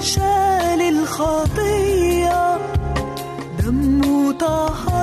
شال 0.00 0.80
الخطية 0.94 2.58
دمه 3.58 4.32
طهرني 4.32 4.95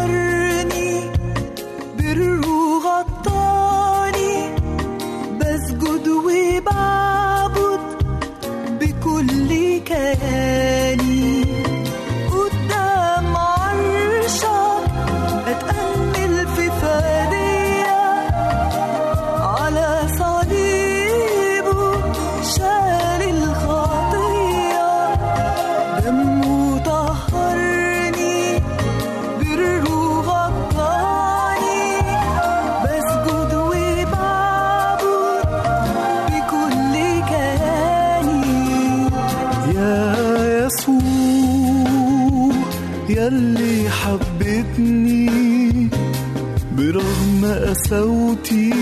قساوتي 47.83 48.73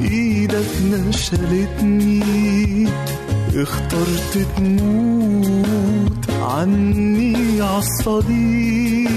إيدك 0.00 0.72
نشلتني 1.08 2.22
اخترت 3.54 4.46
تموت 4.56 6.30
عني 6.42 7.62
عالصليب 7.62 9.10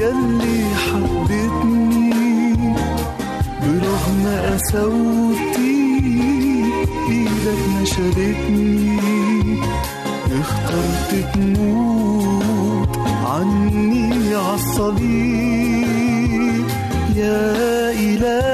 يلي 0.00 0.64
حبتني 0.84 2.14
برغم 3.62 4.24
قساوتي 4.52 5.43
نشرتني 7.94 9.60
اخترت 10.40 11.10
تموت 11.34 12.98
عني 13.24 14.34
عالصليب 14.34 15.84
يا 17.16 17.90
إلهي 17.90 18.53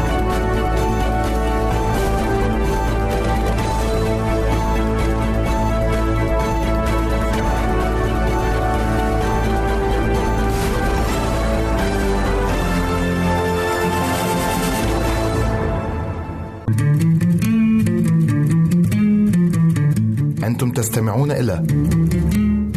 تستمعون 20.81 21.31
إلى 21.31 21.65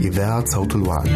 إذاعة 0.00 0.44
صوت 0.44 0.76
الوعد. 0.76 1.09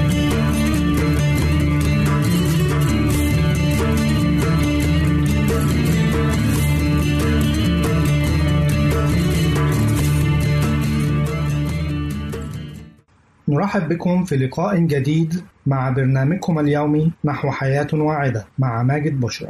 نرحب 13.49 13.89
بكم 13.89 14.24
في 14.24 14.36
لقاء 14.36 14.78
جديد 14.78 15.43
مع 15.66 15.91
برنامجكم 15.91 16.59
اليومي 16.59 17.12
نحو 17.24 17.51
حياة 17.51 17.89
واعدة 17.93 18.47
مع 18.59 18.82
ماجد 18.82 19.20
بشرى. 19.20 19.49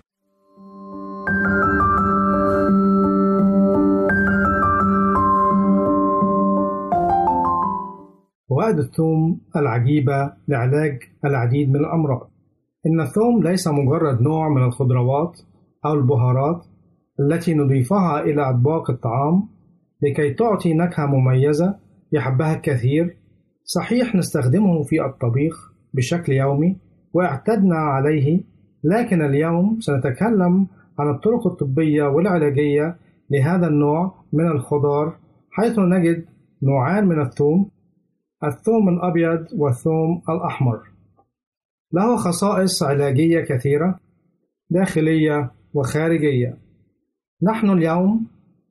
فوائد 8.68 8.78
الثوم 8.78 9.40
العجيبة 9.56 10.32
لعلاج 10.48 10.98
العديد 11.24 11.68
من 11.68 11.76
الأمراض. 11.76 12.30
إن 12.86 13.00
الثوم 13.00 13.42
ليس 13.42 13.68
مجرد 13.68 14.20
نوع 14.20 14.48
من 14.48 14.62
الخضروات 14.62 15.40
أو 15.86 15.94
البهارات 15.94 16.64
التي 17.20 17.54
نضيفها 17.54 18.20
إلى 18.20 18.50
أطباق 18.50 18.90
الطعام 18.90 19.48
لكي 20.02 20.34
تعطي 20.34 20.74
نكهة 20.74 21.06
مميزة 21.06 21.74
يحبها 22.12 22.54
الكثير. 22.54 23.16
صحيح 23.64 24.14
نستخدمه 24.14 24.82
في 24.82 25.04
الطبيخ 25.04 25.72
بشكل 25.94 26.32
يومي 26.32 26.76
واعتدنا 27.12 27.76
عليه 27.76 28.40
لكن 28.84 29.22
اليوم 29.22 29.80
سنتكلم 29.80 30.66
عن 30.98 31.10
الطرق 31.14 31.46
الطبية 31.46 32.04
والعلاجية 32.04 32.96
لهذا 33.30 33.66
النوع 33.66 34.14
من 34.32 34.46
الخضار 34.46 35.16
حيث 35.50 35.78
نجد 35.78 36.24
نوعان 36.62 37.06
من 37.06 37.20
الثوم 37.20 37.70
الثوم 38.44 38.88
الأبيض 38.88 39.46
والثوم 39.56 40.22
الأحمر. 40.28 40.80
له 41.92 42.16
خصائص 42.16 42.82
علاجية 42.82 43.40
كثيرة 43.40 43.98
داخلية 44.70 45.50
وخارجية. 45.74 46.58
نحن 47.42 47.70
اليوم 47.70 48.26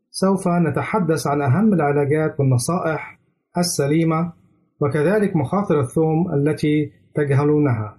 سوف 0.10 0.48
نتحدث 0.48 1.28
عن 1.28 1.42
أهم 1.42 1.74
العلاجات 1.74 2.40
والنصائح 2.40 3.20
السليمة 3.58 4.34
وكذلك 4.82 5.36
مخاطر 5.36 5.80
الثوم 5.80 6.34
التي 6.34 6.92
تجهلونها. 7.16 7.98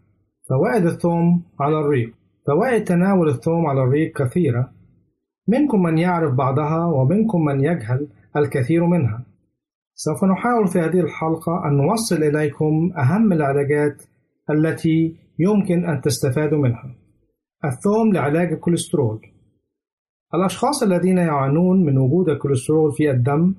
فوائد 0.49 0.87
الثوم 0.87 1.43
على 1.61 1.79
الريق. 1.81 2.15
فوائد 2.47 2.85
تناول 2.85 3.29
الثوم 3.29 3.67
على 3.67 3.83
الريق 3.83 4.23
كثيرة. 4.23 4.73
منكم 5.49 5.83
من 5.83 5.99
يعرف 5.99 6.35
بعضها 6.35 6.87
ومنكم 6.87 7.45
من 7.45 7.61
يجهل 7.61 8.09
الكثير 8.37 8.87
منها. 8.87 9.28
سوف 10.01 10.25
نحاول 10.25 10.69
في 10.69 10.79
هذه 10.79 11.01
الحلقة 11.01 11.69
أن 11.69 11.77
نوصل 11.77 12.17
إليكم 12.17 12.93
أهم 12.99 13.33
العلاجات 13.33 14.03
التي 14.51 15.17
يمكن 15.39 15.85
أن 15.85 16.01
تستفادوا 16.01 16.59
منها 16.59 16.95
الثوم 17.65 18.13
لعلاج 18.13 18.53
الكوليسترول 18.53 19.21
الأشخاص 20.35 20.83
الذين 20.83 21.19
يعانون 21.19 21.85
من 21.85 21.99
وجود 21.99 22.29
الكوليسترول 22.29 22.93
في 22.93 23.11
الدم 23.11 23.55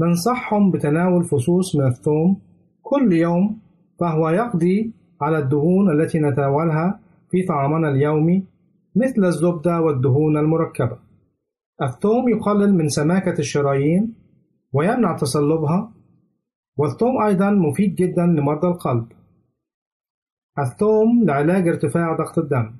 ننصحهم 0.00 0.70
بتناول 0.70 1.24
فصوص 1.24 1.76
من 1.76 1.86
الثوم 1.86 2.40
كل 2.82 3.12
يوم 3.12 3.58
فهو 4.00 4.28
يقضي 4.28 4.92
على 5.20 5.38
الدهون 5.38 6.00
التي 6.00 6.18
نتناولها 6.18 7.00
في 7.30 7.42
طعامنا 7.42 7.88
اليومي 7.88 8.44
مثل 8.96 9.24
الزبدة 9.24 9.80
والدهون 9.80 10.36
المركبة. 10.36 10.98
الثوم 11.82 12.28
يقلل 12.28 12.74
من 12.74 12.88
سماكة 12.88 13.38
الشرايين 13.38 14.21
ويمنع 14.72 15.16
تصلبها 15.16 15.92
والثوم 16.76 17.22
أيضا 17.22 17.50
مفيد 17.50 17.94
جدا 17.94 18.26
لمرضى 18.26 18.68
القلب. 18.68 19.06
الثوم 20.58 21.24
لعلاج 21.24 21.68
ارتفاع 21.68 22.16
ضغط 22.16 22.38
الدم. 22.38 22.76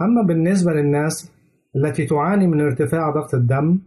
أما 0.00 0.22
بالنسبة 0.22 0.72
للناس 0.72 1.32
التي 1.76 2.06
تعاني 2.06 2.46
من 2.46 2.60
ارتفاع 2.60 3.10
ضغط 3.10 3.34
الدم 3.34 3.78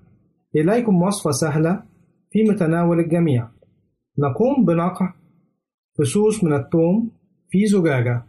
إليكم 0.56 1.02
وصفة 1.02 1.32
سهلة 1.32 1.84
في 2.32 2.44
متناول 2.44 3.00
الجميع. 3.00 3.50
نقوم 4.18 4.66
بنقع 4.66 5.14
فصوص 5.98 6.44
من 6.44 6.54
الثوم 6.54 7.12
في 7.50 7.66
زجاجة 7.66 8.24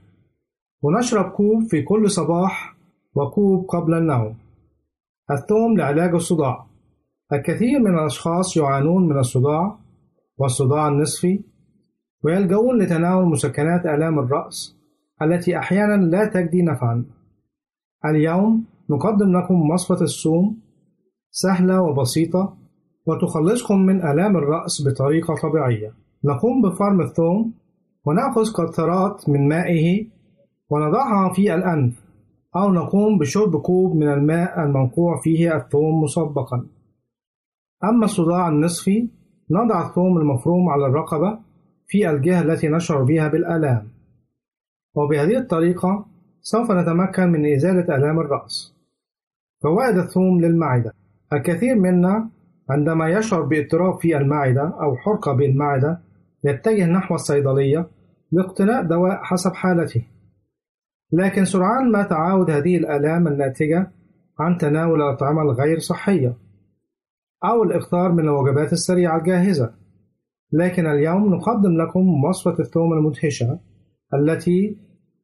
ونشرب 0.83 1.31
كوب 1.31 1.63
في 1.63 1.83
كل 1.83 2.11
صباح 2.11 2.77
وكوب 3.15 3.67
قبل 3.67 3.95
النوم. 3.95 4.37
الثوم 5.31 5.77
لعلاج 5.79 6.15
الصداع. 6.15 6.67
الكثير 7.33 7.79
من 7.79 7.99
الأشخاص 7.99 8.57
يعانون 8.57 9.09
من 9.09 9.19
الصداع 9.19 9.79
والصداع 10.39 10.89
النصفي 10.89 11.41
ويلجؤون 12.25 12.83
لتناول 12.83 13.27
مسكنات 13.27 13.87
آلام 13.87 14.19
الرأس 14.19 14.77
التي 15.23 15.59
أحيانا 15.59 16.05
لا 16.05 16.27
تجدي 16.27 16.63
نفعا. 16.63 17.05
اليوم 18.05 18.65
نقدم 18.91 19.37
لكم 19.37 19.71
وصفة 19.71 20.05
الثوم 20.05 20.59
سهلة 21.31 21.83
وبسيطة 21.83 22.57
وتخلصكم 23.07 23.79
من 23.79 24.03
آلام 24.03 24.37
الرأس 24.37 24.89
بطريقة 24.89 25.35
طبيعية. 25.43 25.93
نقوم 26.25 26.63
بفرم 26.63 27.01
الثوم 27.01 27.55
ونأخذ 28.07 28.53
قطرات 28.53 29.29
من 29.29 29.49
مائه 29.49 30.07
ونضعها 30.71 31.33
في 31.33 31.55
الأنف 31.55 32.05
أو 32.57 32.73
نقوم 32.73 33.19
بشرب 33.19 33.57
كوب 33.57 33.97
من 33.97 34.09
الماء 34.09 34.65
المنقوع 34.65 35.21
فيه 35.23 35.57
الثوم 35.57 36.03
مسبقا. 36.03 36.67
أما 37.85 38.05
الصداع 38.05 38.49
النصفي 38.49 39.09
نضع 39.51 39.89
الثوم 39.89 40.19
المفروم 40.19 40.69
على 40.69 40.87
الرقبة 40.87 41.39
في 41.87 42.11
الجهة 42.11 42.43
التي 42.43 42.69
نشعر 42.69 43.03
بها 43.03 43.29
بالآلام. 43.29 43.89
وبهذه 44.95 45.39
الطريقة 45.39 46.07
سوف 46.41 46.71
نتمكن 46.71 47.29
من 47.33 47.53
إزالة 47.53 47.97
آلام 47.97 48.21
الرأس. 48.21 48.75
فوائد 49.63 49.99
الثوم 49.99 50.41
للمعدة. 50.41 50.93
الكثير 51.33 51.75
منا 51.75 52.31
عندما 52.71 53.09
يشعر 53.09 53.43
باضطراب 53.43 54.01
في 54.01 54.17
المعدة 54.17 54.63
أو 54.63 54.97
حرقة 54.97 55.33
بالمعدة 55.33 56.01
يتجه 56.45 56.87
نحو 56.87 57.15
الصيدلية 57.15 57.87
لاقتناء 58.33 58.83
دواء 58.83 59.23
حسب 59.23 59.55
حالته. 59.55 60.07
لكن 61.13 61.45
سرعان 61.45 61.93
ما 61.93 62.03
تعاود 62.03 62.51
هذه 62.51 62.77
الآلام 62.77 63.29
الناتجة 63.29 63.91
عن 64.41 64.59
تناول 64.59 65.03
الأطعمة 65.03 65.43
الغير 65.43 65.79
صحية. 65.79 66.37
أو 67.45 67.63
الإفطار 67.63 68.13
من 68.13 68.25
الوجبات 68.25 68.73
السريعة 68.73 69.19
الجاهزة. 69.19 69.75
لكن 70.53 70.87
اليوم 70.87 71.35
نقدم 71.35 71.83
لكم 71.83 72.25
وصفة 72.25 72.59
الثوم 72.61 72.93
المدهشة 72.93 73.59
التي 74.15 74.77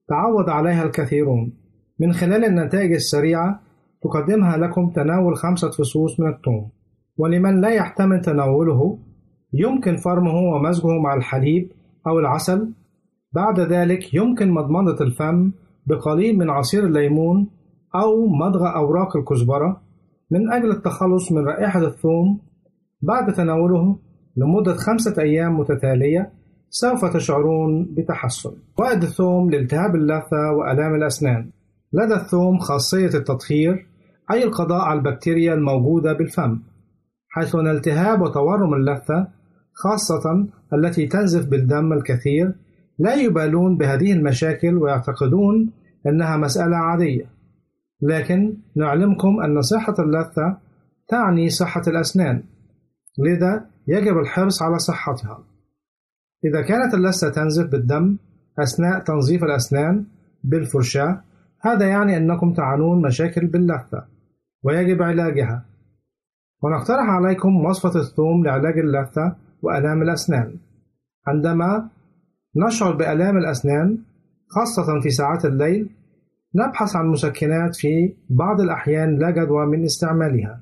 تعود 0.08 0.48
عليها 0.48 0.84
الكثيرون. 0.84 1.52
من 2.00 2.12
خلال 2.12 2.44
النتائج 2.44 2.92
السريعة 2.92 3.60
تقدمها 4.02 4.56
لكم 4.56 4.90
تناول 4.90 5.36
خمسة 5.36 5.70
فصوص 5.70 6.20
من 6.20 6.28
الثوم. 6.28 6.70
ولمن 7.18 7.60
لا 7.60 7.68
يحتمل 7.68 8.20
تناوله 8.20 8.98
يمكن 9.52 9.96
فرمه 9.96 10.34
ومزجه 10.34 10.98
مع 10.98 11.14
الحليب 11.14 11.72
أو 12.06 12.18
العسل. 12.18 12.72
بعد 13.32 13.60
ذلك 13.60 14.14
يمكن 14.14 14.50
مضمضة 14.50 15.04
الفم 15.04 15.52
بقليل 15.86 16.38
من 16.38 16.50
عصير 16.50 16.86
الليمون 16.86 17.50
أو 17.94 18.26
مضغ 18.26 18.74
أوراق 18.76 19.16
الكزبرة. 19.16 19.89
من 20.30 20.52
أجل 20.52 20.70
التخلص 20.70 21.32
من 21.32 21.44
رائحة 21.44 21.86
الثوم 21.86 22.40
بعد 23.02 23.32
تناوله 23.32 23.98
لمدة 24.36 24.74
خمسة 24.74 25.22
أيام 25.22 25.60
متتالية 25.60 26.32
سوف 26.70 27.04
تشعرون 27.04 27.94
بتحسن. 27.94 28.50
فوائد 28.78 29.02
الثوم 29.02 29.50
لالتهاب 29.50 29.94
اللثة 29.94 30.52
وآلام 30.52 30.94
الأسنان. 30.94 31.50
لدى 31.92 32.14
الثوم 32.14 32.58
خاصية 32.58 33.14
التطهير 33.14 33.86
أي 34.32 34.44
القضاء 34.44 34.80
على 34.80 34.98
البكتيريا 34.98 35.54
الموجودة 35.54 36.12
بالفم، 36.12 36.58
حيث 37.28 37.54
أن 37.54 37.66
التهاب 37.66 38.20
وتورم 38.20 38.74
اللثة 38.74 39.28
خاصة 39.72 40.46
التي 40.74 41.06
تنزف 41.06 41.46
بالدم 41.46 41.92
الكثير 41.92 42.54
لا 42.98 43.14
يبالون 43.14 43.76
بهذه 43.76 44.12
المشاكل 44.12 44.76
ويعتقدون 44.76 45.72
أنها 46.06 46.36
مسألة 46.36 46.76
عادية. 46.76 47.39
لكن 48.02 48.56
نعلمكم 48.76 49.40
أن 49.40 49.62
صحة 49.62 49.94
اللثة 49.98 50.58
تعني 51.08 51.48
صحة 51.48 51.82
الأسنان، 51.86 52.42
لذا 53.18 53.66
يجب 53.88 54.18
الحرص 54.18 54.62
على 54.62 54.78
صحتها. 54.78 55.44
إذا 56.44 56.62
كانت 56.62 56.94
اللثة 56.94 57.30
تنزف 57.30 57.70
بالدم 57.70 58.16
أثناء 58.58 58.98
تنظيف 59.04 59.44
الأسنان 59.44 60.04
بالفرشاة، 60.44 61.22
هذا 61.60 61.86
يعني 61.88 62.16
أنكم 62.16 62.52
تعانون 62.52 63.02
مشاكل 63.02 63.46
باللثة، 63.46 64.06
ويجب 64.62 65.02
علاجها. 65.02 65.64
ونقترح 66.62 67.08
عليكم 67.08 67.64
وصفة 67.64 68.00
الثوم 68.00 68.44
لعلاج 68.44 68.78
اللثة 68.78 69.36
وآلام 69.62 70.02
الأسنان. 70.02 70.56
عندما 71.26 71.88
نشعر 72.56 72.96
بآلام 72.96 73.36
الأسنان 73.36 73.98
خاصة 74.48 75.00
في 75.02 75.10
ساعات 75.10 75.44
الليل 75.44 75.90
نبحث 76.54 76.96
عن 76.96 77.06
مسكنات 77.06 77.76
في 77.76 78.14
بعض 78.30 78.60
الأحيان 78.60 79.18
لا 79.18 79.30
جدوى 79.30 79.66
من 79.66 79.84
استعمالها. 79.84 80.60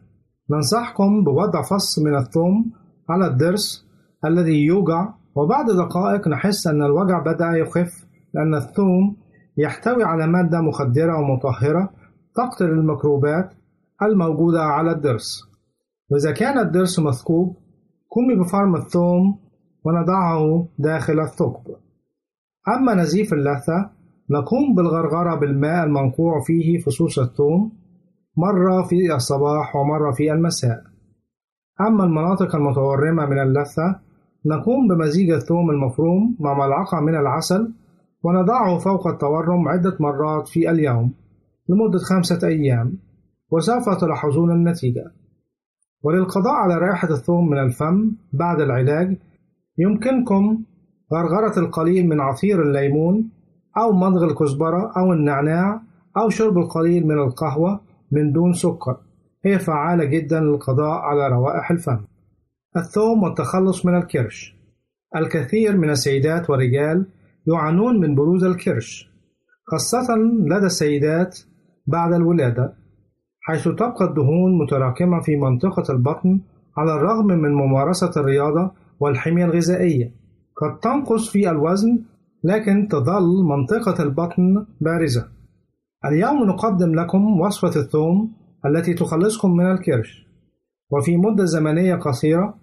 ننصحكم 0.51 1.25
بوضع 1.25 1.63
فص 1.63 1.99
من 1.99 2.17
الثوم 2.17 2.73
على 3.09 3.27
الضرس 3.27 3.87
الذي 4.25 4.65
يوجع 4.65 5.09
وبعد 5.35 5.67
دقائق 5.67 6.29
نحس 6.29 6.67
أن 6.67 6.83
الوجع 6.83 7.19
بدأ 7.19 7.51
يخف 7.57 8.07
لأن 8.35 8.55
الثوم 8.55 9.17
يحتوي 9.57 10.05
على 10.05 10.27
مادة 10.27 10.61
مخدرة 10.61 11.19
ومطهرة 11.19 11.91
تقتل 12.35 12.65
الميكروبات 12.65 13.55
الموجودة 14.03 14.63
على 14.63 14.93
الضرس. 14.93 15.49
وإذا 16.11 16.33
كان 16.33 16.59
الضرس 16.59 16.99
مثقوب 16.99 17.57
قومي 18.11 18.45
بفرم 18.45 18.77
الثوم 18.77 19.39
ونضعه 19.85 20.69
داخل 20.79 21.21
الثقب. 21.21 21.77
أما 22.77 22.95
نزيف 22.95 23.33
اللثة 23.33 23.98
نقوم 24.31 24.75
بالغرغرة 24.75 25.35
بالماء 25.35 25.85
المنقوع 25.85 26.41
فيه 26.41 26.79
فصوص 26.79 27.19
الثوم 27.19 27.73
مرة 28.37 28.83
في 28.83 29.15
الصباح 29.15 29.77
ومرة 29.77 30.11
في 30.13 30.33
المساء. 30.33 30.83
أما 31.81 32.05
المناطق 32.05 32.57
المتورمة 32.57 33.27
من 33.27 33.39
اللثة 33.39 34.01
نقوم 34.47 34.89
بمزيج 34.89 35.31
الثوم 35.31 35.71
المفروم 35.71 36.37
مع 36.41 36.55
ملعقة 36.55 37.01
من 37.01 37.15
العسل 37.15 37.73
ونضعه 38.23 38.79
فوق 38.79 39.07
التورم 39.07 39.69
عدة 39.69 39.97
مرات 40.01 40.49
في 40.49 40.71
اليوم 40.71 41.15
لمدة 41.69 41.99
خمسة 41.99 42.49
أيام 42.49 42.99
وسوف 43.51 43.89
تلاحظون 44.01 44.51
النتيجة. 44.51 45.05
وللقضاء 46.03 46.55
على 46.55 46.75
رائحة 46.75 47.09
الثوم 47.11 47.51
من 47.51 47.59
الفم 47.59 48.13
بعد 48.33 48.61
العلاج 48.61 49.17
يمكنكم 49.79 50.63
غرغرة 51.13 51.59
القليل 51.59 52.09
من 52.09 52.21
عصير 52.21 52.63
الليمون 52.63 53.31
أو 53.77 53.93
مضغ 53.93 54.25
الكزبرة 54.25 54.93
أو 54.97 55.13
النعناع 55.13 55.81
أو 56.17 56.29
شرب 56.29 56.59
القليل 56.59 57.07
من 57.07 57.19
القهوة 57.19 57.81
من 58.13 58.33
دون 58.33 58.53
سكر. 58.53 58.97
هي 59.45 59.59
فعالة 59.59 60.05
جدا 60.05 60.41
للقضاء 60.41 60.99
على 60.99 61.29
روائح 61.29 61.71
الفم. 61.71 61.99
الثوم 62.77 63.23
والتخلص 63.23 63.87
من 63.87 63.95
الكرش. 63.95 64.57
الكثير 65.17 65.77
من 65.77 65.91
السيدات 65.91 66.51
والرجال 66.51 67.07
يعانون 67.47 68.01
من 68.01 68.15
بروز 68.15 68.45
الكرش 68.45 69.09
خاصة 69.71 70.17
لدى 70.47 70.67
السيدات 70.67 71.39
بعد 71.87 72.13
الولادة 72.13 72.75
حيث 73.41 73.69
تبقى 73.69 74.05
الدهون 74.05 74.59
متراكمة 74.59 75.21
في 75.21 75.37
منطقة 75.37 75.93
البطن 75.93 76.41
على 76.77 76.95
الرغم 76.95 77.27
من 77.27 77.53
ممارسة 77.55 78.11
الرياضة 78.17 78.71
والحمية 79.01 79.45
الغذائية. 79.45 80.13
قد 80.57 80.79
تنقص 80.81 81.31
في 81.31 81.51
الوزن 81.51 81.99
لكن 82.45 82.89
تظل 82.89 83.45
منطقة 83.45 84.03
البطن 84.03 84.67
بارزة. 84.81 85.29
اليوم 86.05 86.45
نقدم 86.45 86.95
لكم 86.95 87.41
وصفة 87.41 87.81
الثوم 87.81 88.33
التي 88.67 88.95
تخلصكم 88.95 89.51
من 89.51 89.71
الكرش. 89.71 90.29
وفي 90.91 91.17
مدة 91.17 91.45
زمنية 91.45 91.95
قصيرة 91.95 92.55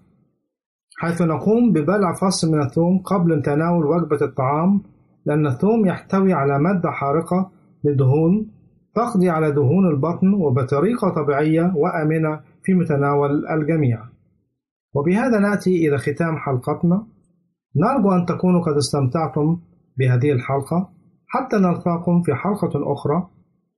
حيث 0.98 1.22
نقوم 1.22 1.72
ببلع 1.72 2.14
فص 2.14 2.46
من 2.46 2.62
الثوم 2.62 3.00
قبل 3.00 3.42
تناول 3.42 3.86
وجبة 3.86 4.26
الطعام 4.26 4.82
لأن 5.26 5.48
الثوم 5.48 5.86
يحتوي 5.86 6.34
على 6.34 6.60
مادة 6.60 6.92
حارقة 6.92 7.52
لدهون 7.84 8.52
تقضي 8.96 9.30
على 9.30 9.52
دهون 9.52 9.88
البطن 9.88 10.34
وبطريقة 10.34 11.10
طبيعية 11.10 11.74
وآمنة 11.76 12.40
في 12.64 12.74
متناول 12.74 13.48
الجميع. 13.48 14.00
وبهذا 14.94 15.40
نأتي 15.40 15.88
إلى 15.88 15.98
ختام 15.98 16.38
حلقتنا. 16.38 17.08
نرجو 17.76 18.12
أن 18.12 18.26
تكونوا 18.26 18.62
قد 18.62 18.76
استمتعتم 18.76 19.60
بهذه 19.98 20.32
الحلقة. 20.32 20.90
حتى 21.28 21.56
نلقاكم 21.56 22.22
في 22.22 22.36
حلقة 22.36 22.94
أخرى. 22.94 23.30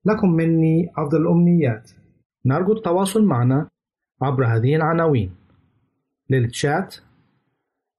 لكم 0.06 0.32
مني 0.32 0.91
أفضل 0.98 1.22
الأمنيات. 1.22 1.91
نرجو 2.45 2.74
التواصل 2.74 3.26
معنا 3.26 3.70
عبر 4.22 4.45
هذه 4.45 4.76
العناوين. 4.76 5.32
للتشات 6.30 6.95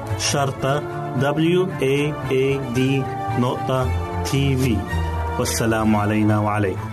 شرطة 0.19 0.83
W 1.19 1.67
A 1.81 1.97
A 2.31 2.45
D 2.75 2.79
نقطة 3.39 3.87
تي 4.23 4.57
في 4.57 4.77
والسلام 5.39 5.95
علينا 5.95 6.39
وعليكم. 6.39 6.90